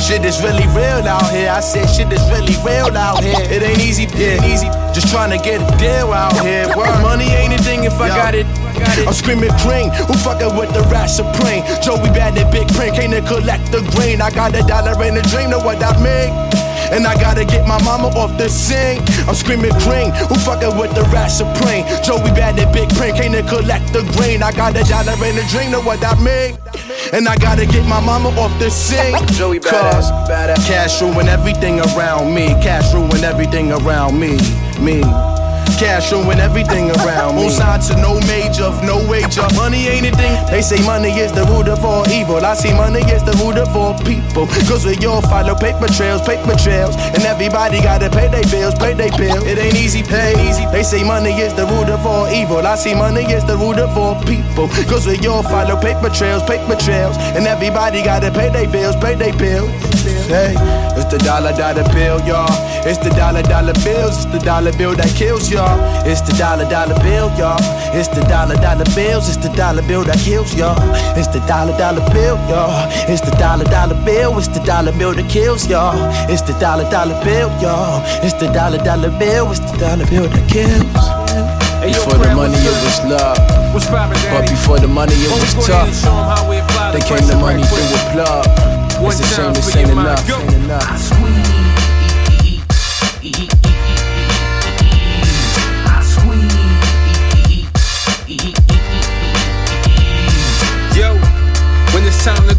[0.02, 1.48] Shit is really real out here.
[1.48, 3.38] I said shit is really real out here.
[3.38, 4.66] It ain't easy, ain't easy.
[4.92, 6.66] Just trying to get a deal out here.
[6.76, 7.00] Word.
[7.02, 8.46] Money ain't a thing if I got it.
[9.06, 9.90] I'm screaming cream.
[10.10, 11.62] Who fucking with the rat supreme?
[11.82, 12.96] Joey bad and big print.
[12.96, 14.20] Came to collect the green.
[14.20, 15.50] I got a dollar in a dream.
[15.50, 16.51] Know what I mean?
[16.92, 19.00] And I gotta get my mama off the sink.
[19.26, 20.12] I'm screaming green.
[20.28, 21.84] Who fucking with the rat supreme?
[22.04, 23.16] Joey bad and big print.
[23.16, 24.42] Came to collect the green.
[24.42, 25.70] I got a dollar in a dream.
[25.70, 26.58] Know what I mean?
[27.12, 29.16] And I gotta get my mama off the sink.
[29.32, 30.66] Joey Cause badass, badass.
[30.66, 32.48] cash ruin everything around me.
[32.62, 34.36] Cash ruin everything around me.
[34.78, 35.00] Me.
[35.82, 37.50] Cash ruin everything around me.
[37.50, 39.42] On to no major, no wager.
[39.58, 40.38] Money ain't a thing.
[40.46, 42.38] They say money is the root of all evil.
[42.38, 44.46] I see money is the root of all people.
[44.70, 46.94] Cause we all follow paper trails, paper trails.
[46.94, 49.42] And everybody gotta pay their bills, pay their bills.
[49.42, 50.64] It ain't easy, pay easy.
[50.70, 52.64] They say money is the root of all evil.
[52.64, 54.68] I see money is the root of all people.
[54.86, 57.16] Cause we all follow paper trails, paper trails.
[57.34, 59.70] And everybody gotta pay their bills, pay their bills.
[60.30, 60.54] Hey,
[60.96, 62.46] it's the dollar dollar bill, y'all.
[62.86, 64.24] It's the dollar dollar bills.
[64.24, 65.71] It's the dollar bill that kills y'all.
[66.04, 67.60] It's the dollar dollar bill, y'all.
[67.94, 69.28] It's the dollar dollar bills.
[69.28, 70.76] It's the dollar bill that kills y'all.
[71.16, 72.88] It's the dollar dollar bill, y'all.
[73.08, 74.36] It's the dollar dollar bill.
[74.38, 75.94] It's the dollar bill that kills y'all.
[76.28, 78.02] It's the dollar dollar bill, y'all.
[78.24, 79.50] It's the dollar dollar bill.
[79.50, 80.82] It's the dollar bill that kills.
[81.82, 83.38] Before the money, it was love.
[83.72, 85.88] But before the money, it was tough.
[86.92, 88.46] They came the money through a plug.
[89.04, 90.28] It's a shame this ain't enough.
[90.30, 91.81] Ain't enough.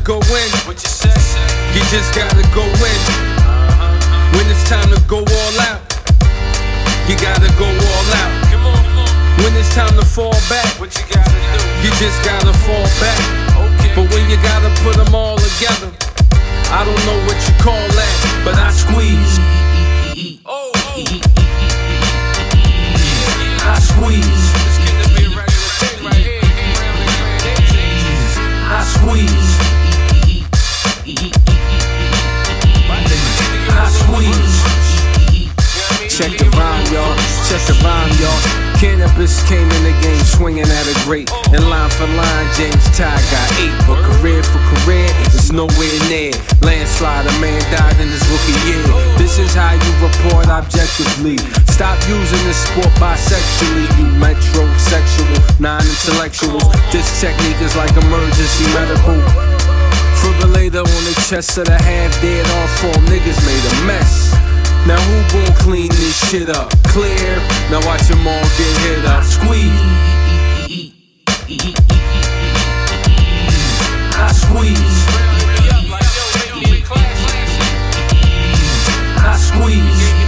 [0.04, 1.16] Go in, what you say?
[1.72, 3.00] You just gotta go in.
[3.40, 4.36] Uh-huh.
[4.36, 5.80] When it's time to go all out,
[7.08, 8.44] you gotta go all out.
[9.40, 11.88] When it's time to fall back, what you gotta do?
[11.88, 13.16] You just gotta fall back.
[13.96, 15.92] But when you gotta put them all together,
[16.68, 19.40] I don't know what you call that, but I squeeze.
[20.46, 21.04] Oh, oh.
[23.64, 24.54] I squeeze.
[28.66, 29.43] I squeeze.
[36.14, 37.18] Check the rhyme, y'all.
[37.50, 38.38] Check the rhyme, y'all.
[38.78, 41.26] Cannabis came in the game swinging at a great.
[41.50, 43.74] And line for line, James Ty got eight.
[43.90, 46.30] But career for career, it's nowhere near.
[46.62, 48.86] Landslide, a man died in his rookie year.
[49.18, 51.42] This is how you report objectively.
[51.74, 56.62] Stop using this sport bisexually, you metrosexual, non intellectuals.
[56.94, 59.18] This technique is like emergency medical.
[60.22, 64.30] Fibrillator on the chest of the half dead all four niggas made a mess.
[64.86, 66.70] Now who gon' clean this shit up?
[66.84, 67.38] Clear.
[67.72, 69.24] Now watch them all get hit up.
[69.24, 69.72] Squeeze.
[74.14, 75.08] I squeeze.
[79.26, 80.23] I squeeze.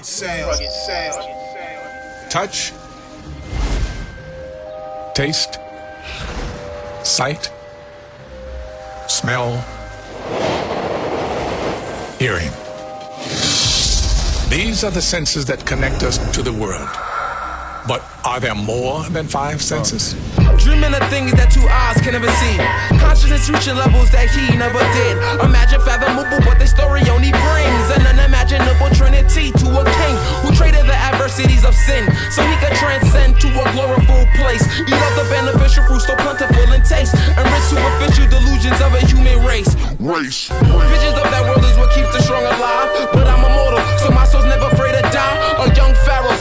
[0.00, 0.46] Rugged sound.
[0.46, 2.30] Rugged sound.
[2.30, 2.72] touch,
[5.14, 5.58] taste,
[7.04, 7.52] sight,
[9.08, 9.60] smell,
[12.18, 12.50] hearing.
[14.48, 16.88] These are the senses that connect us to the world.
[17.90, 20.14] But are there more than five senses?
[20.62, 22.54] Dreaming of things that two eyes can never see.
[23.02, 25.18] Consciousness reaching levels that he never did.
[25.42, 27.86] Imagine fathomable what the story only brings.
[27.90, 30.14] An unimaginable trinity to a king
[30.46, 34.62] who traded the adversities of sin so he could transcend to a glorified place.
[34.86, 37.18] Eat up the beneficial fruit so plentiful in taste.
[37.18, 39.74] And rid superficial delusions of a human race.
[39.98, 40.46] Race.
[40.46, 43.10] Visions of that world is what keeps the strong alive.
[43.10, 45.34] But I'm immortal, so my soul's never afraid to die.
[45.58, 46.38] A young pharaoh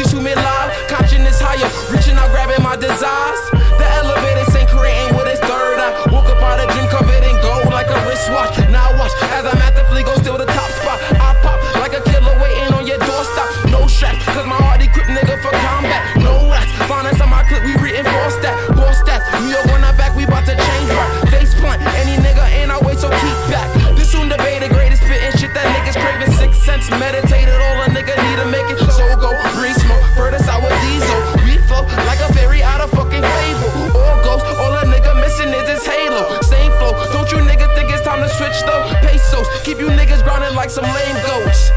[0.00, 0.76] amongst these human lives.
[0.88, 3.40] Consciousness higher, reaching out, grabbing my desires.
[3.52, 5.92] The elevator ain't creating with its third eye.
[6.12, 8.56] Woke up out of dream covered in gold like a wristwatch.
[8.70, 10.98] Now watch as I'm at the fleet, go still the top spot.
[11.20, 13.48] I pop like a killer waiting on your doorstep.
[13.70, 16.02] No straps, cause my heart equipped nigga for combat.
[16.20, 18.56] No rats, us on my clip, we reinforce that.
[18.76, 21.12] Boss stats, York when I'm back, we bout to change right.
[21.28, 23.68] Face plant, any nigga in our way, so keep back.
[23.96, 26.32] This soon debate the greatest spitting shit that niggas craving.
[26.32, 27.89] Sixth sense meditated, all a
[40.70, 41.69] some lame goats.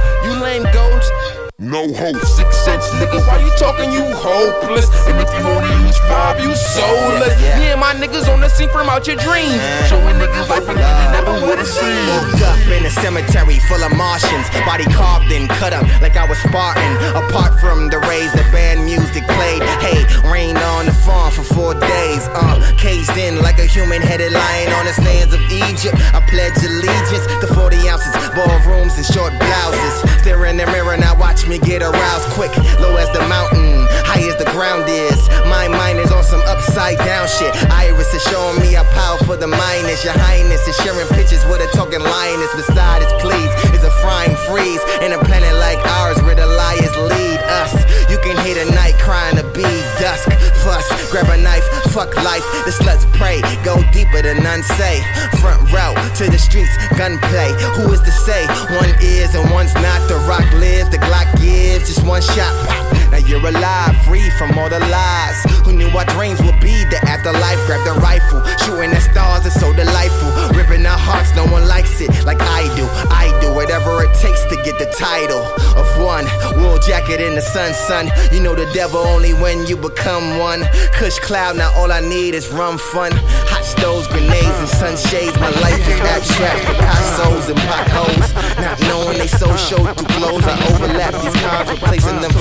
[1.73, 2.03] You lame goats.
[2.03, 2.21] No hope.
[2.25, 3.91] Sixth sense, nigga, why you talking?
[3.91, 4.89] You hopeless.
[5.07, 7.35] And if you only reach five, you soulless.
[7.57, 9.61] Me and my niggas on the scene from out your dreams.
[9.89, 12.09] Showing niggas life and living never it seems.
[12.09, 16.27] Woke up in a cemetery full of Martians, body carved and cut up like I
[16.27, 16.93] was Spartan.
[17.15, 19.63] Apart from the rays, the band music played.
[19.81, 22.27] Hey, rain on the farm for four days.
[22.33, 25.95] Uh, caged in like a human-headed lion on the sands of Egypt.
[26.13, 30.11] I pledge allegiance to 40 ounces, ballrooms and short blouses.
[30.21, 32.51] Stare in the mirror, now watch me get aroused quick.
[32.79, 35.27] Low as the mountain, high as the ground is.
[35.47, 37.51] My mind is on some upside down shit.
[37.71, 40.03] Iris is showing me how powerful the mind is.
[40.03, 42.53] Your highness is sharing pictures with a talking lioness.
[42.55, 44.83] Beside its please is a frying freeze.
[45.01, 47.73] In a planet like ours where the liars lead us.
[48.09, 49.65] You can hear the night crying to be
[50.01, 50.29] dusk.
[50.63, 52.45] Fuss, grab a knife, fuck life.
[52.65, 55.01] The sluts pray, go deeper than none say.
[55.41, 57.51] Front route to the streets, gunplay.
[57.77, 58.45] Who is to say
[58.79, 60.07] one is and one's not?
[60.07, 62.82] The rock lives, the Glock gives, just one shot.
[63.25, 65.43] You're alive, free from all the lies.
[65.65, 67.57] Who knew our dreams would be the afterlife?
[67.65, 70.29] Grab the rifle, shooting at stars is so delightful.
[70.55, 72.85] Ripping our hearts, no one likes it like I do.
[73.09, 75.41] I do whatever it takes to get the title
[75.79, 76.25] of one.
[76.59, 78.11] Wool jacket in the sun, son.
[78.31, 80.63] You know the devil only when you become one.
[80.93, 83.11] Kush cloud, now all I need is rum fun.
[83.49, 85.35] Hot stoves, grenades, and sunshades.
[85.39, 88.29] My life is abstract, Picasso's and potholes.
[88.59, 90.43] Not knowing they so show through clothes.
[90.45, 92.31] I overlap these cons, replacing them.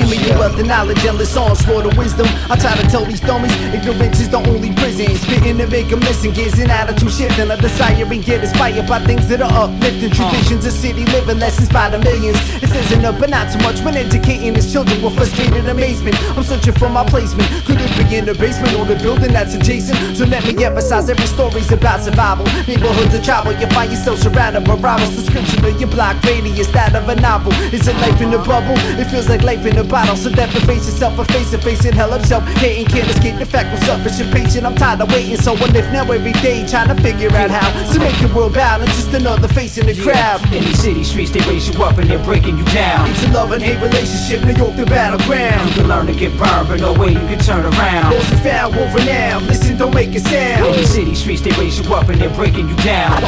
[0.00, 2.26] Give me your wealth the knowledge, endless onslaught of wisdom.
[2.50, 5.14] I try to tell these dummies, ignorance is the only prison.
[5.16, 8.86] Spitting to make them listen, gives an attitude shift and a desire and get inspired
[8.86, 10.10] by things that are uplifting.
[10.10, 12.38] Traditions of city living, lessons by the millions.
[12.60, 16.16] This isn't enough, but not too much when educating his children with frustrated amazement.
[16.36, 17.48] I'm searching for my placement.
[17.64, 20.16] Could it be in the basement or the building that's adjacent?
[20.16, 22.46] So let me emphasize every story's about survival.
[22.66, 25.14] Neighborhoods of travel, you find yourself surrounded by rivals.
[25.16, 27.52] Description of your block radius, that of a novel.
[27.72, 28.76] Is it life in a bubble?
[29.00, 30.11] It feels like life in a bottle.
[30.16, 32.44] So deprivate yourself a face to face and hell himself.
[32.60, 34.66] Hating can't escape the fact I'm selfish and patient.
[34.66, 37.66] I'm tired of waiting, so I live now every day trying to figure out how
[37.92, 38.90] to make the world balance.
[38.90, 40.40] Just another face in the crowd.
[40.52, 43.10] In the city streets, they raise you up and they're breaking you down.
[43.10, 45.68] It's a love and hate relationship, New York the battleground.
[45.70, 48.12] You can learn to get burned, but no way you can turn around.
[48.12, 49.46] Lost and found, world renowned.
[49.46, 50.66] Listen, don't make a sound.
[50.66, 53.22] In the city streets, they raise you up and they're breaking you down.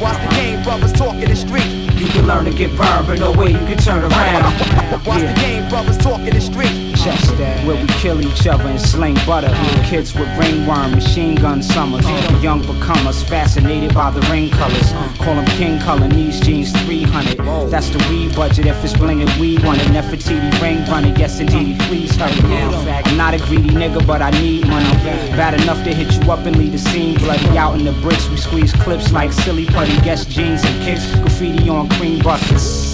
[0.00, 1.89] Watch the game, brothers talking the street.
[2.00, 5.04] You can learn to get burned, but no way you can turn around.
[5.04, 6.96] Watch the game, brothers talking the street.
[6.96, 7.66] Just that.
[7.66, 9.52] Where we kill each other and sling butter.
[9.84, 12.06] Kids with ringworm, machine gun summers.
[12.42, 14.92] Young becomers fascinated by the ring colors.
[15.18, 17.70] Call them king color, these jeans 300.
[17.70, 18.64] That's the weed budget.
[18.64, 19.88] If it's blingin', we want it.
[19.88, 21.16] Nefertiti ring running.
[21.16, 21.78] Yes, indeed.
[21.80, 23.02] Please hurry now.
[23.04, 24.90] I'm not a greedy nigga, but I need money.
[25.36, 27.58] Bad enough to hit you up and leave the scene bloody.
[27.58, 30.00] Out in the bricks, we squeeze clips like silly putty.
[30.00, 31.14] Guess jeans and kicks.
[31.16, 32.90] Graffiti on cream buses.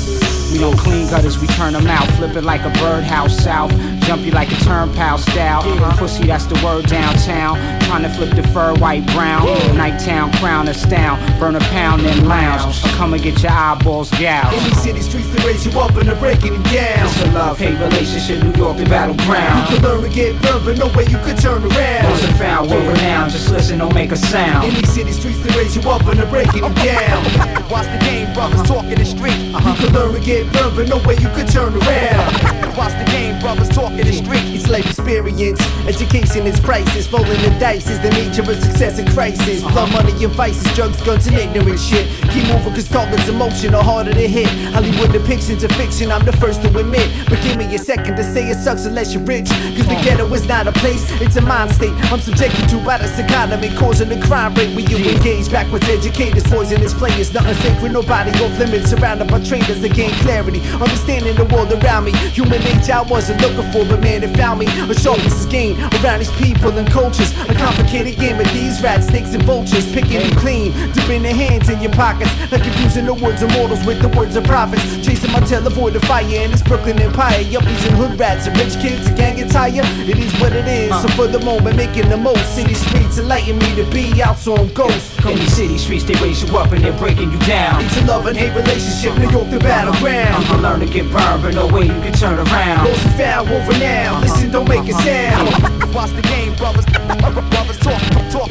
[0.52, 2.06] We don't clean gutters, we turn them out.
[2.12, 3.70] Flip it like a birdhouse south.
[4.06, 5.62] Jump you like a turnpile style.
[5.98, 7.56] Pussy, that's the word downtown.
[7.82, 9.42] Trying to flip the fur white brown.
[9.76, 11.18] Nightown, crown, us down.
[11.40, 12.62] Burn a pound, then lounge.
[12.84, 14.56] Or come and get your eyeballs gouged.
[14.56, 17.06] In these city streets, they raise you up and they're breaking you down.
[17.06, 19.68] It's a love hate relationship, New York, the battleground.
[19.68, 22.24] You can learn to get burned, but no way you could turn around.
[22.24, 23.32] And found, world renowned.
[23.32, 24.68] Just listen, don't make a sound.
[24.68, 27.24] In these city streets, they raise you up and they're breaking you down.
[27.70, 29.34] Watch the game, brothers talking the street.
[29.50, 29.74] Uh-huh.
[29.74, 32.76] You can learn to get burned, but no way you could turn around.
[32.78, 34.44] Watch the game, brothers talking the street.
[34.54, 35.58] It's life experience,
[35.88, 37.10] education is priceless.
[37.10, 39.64] Rolling the dice is the nature of success and crisis.
[39.64, 39.72] Uh-huh.
[39.72, 42.06] Blood money and vices, drugs, guns, and ignorant shit.
[42.30, 44.46] Keep moving, cause targets emotion are harder to hit.
[44.70, 47.10] Hollywood depictions of fiction, I'm the first to admit.
[47.28, 49.48] But give me a second to say it sucks unless you're rich.
[49.48, 51.94] Cause the ghetto is not a place, it's a mind state.
[52.12, 54.76] I'm subjected to by this economy, causing the crime rate.
[54.76, 58.90] We you engage backwards educators, poisonous players, nothing sacred, nobody off limits.
[58.90, 62.12] Surrounded by traitors that gain clarity, understanding the world around me.
[62.32, 64.66] Human nature I wasn't looking for, but man, it found me.
[64.66, 67.32] A sharpness is gained around these people and cultures.
[67.48, 69.86] A complicated game of these rats, snakes, and vultures.
[69.92, 72.30] Picking you clean, dipping their hands in your pockets.
[72.52, 74.84] Like confusing the words of mortals with the words of prophets.
[75.04, 77.42] Chasing my tail, avoid the fire in this Brooklyn Empire.
[77.44, 79.82] Yuppies and hood rats and rich kids, a gang attire.
[80.06, 80.90] It is what it is.
[81.02, 82.54] So for the moment, making the most.
[82.54, 85.18] City streets enlighten me to be out, so I'm ghost.
[85.26, 87.84] In the city streets, they raise you up and they're breaking you down.
[87.84, 90.42] It's a love and hate relationship, New York the battleground.
[90.42, 92.86] You can learn to get burned, but no way you can turn around.
[92.86, 94.22] And found, world renowned.
[94.22, 95.94] Listen, don't make a sound.
[95.94, 96.84] Watch the game, brothers.
[96.86, 98.02] Brothers talk,
[98.34, 98.50] talk,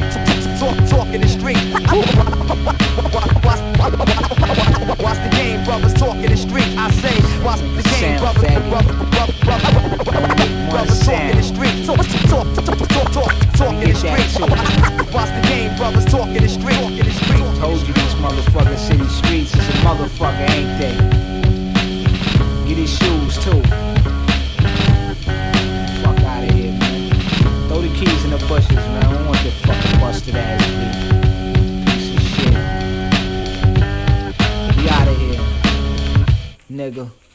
[0.58, 1.60] talk, talk in the street.
[5.04, 6.66] Watch, the game, brothers talk in the street.
[6.76, 8.42] I say, watch the game, brothers.
[9.12, 9.80] Brothers, brothers,
[10.72, 11.84] brothers talk in the street.
[11.84, 12.00] Talk,
[12.32, 14.40] talk, talk, talk, talk, talk in the street.
[15.12, 16.80] Watch the game, brothers talk in the street.
[16.80, 17.44] Talk in the street.
[17.60, 20.94] Told you motherfucking city streets is a motherfucker, ain't they?
[22.66, 23.62] Get his shoes too.
[26.02, 27.10] Fuck out of here, man.
[27.68, 29.04] Throw the keys in the bushes, man.
[29.04, 30.94] I don't want your fucking busted ass feet.
[31.86, 32.54] Piece of shit.
[34.76, 35.40] We out of here,
[36.68, 37.25] nigga.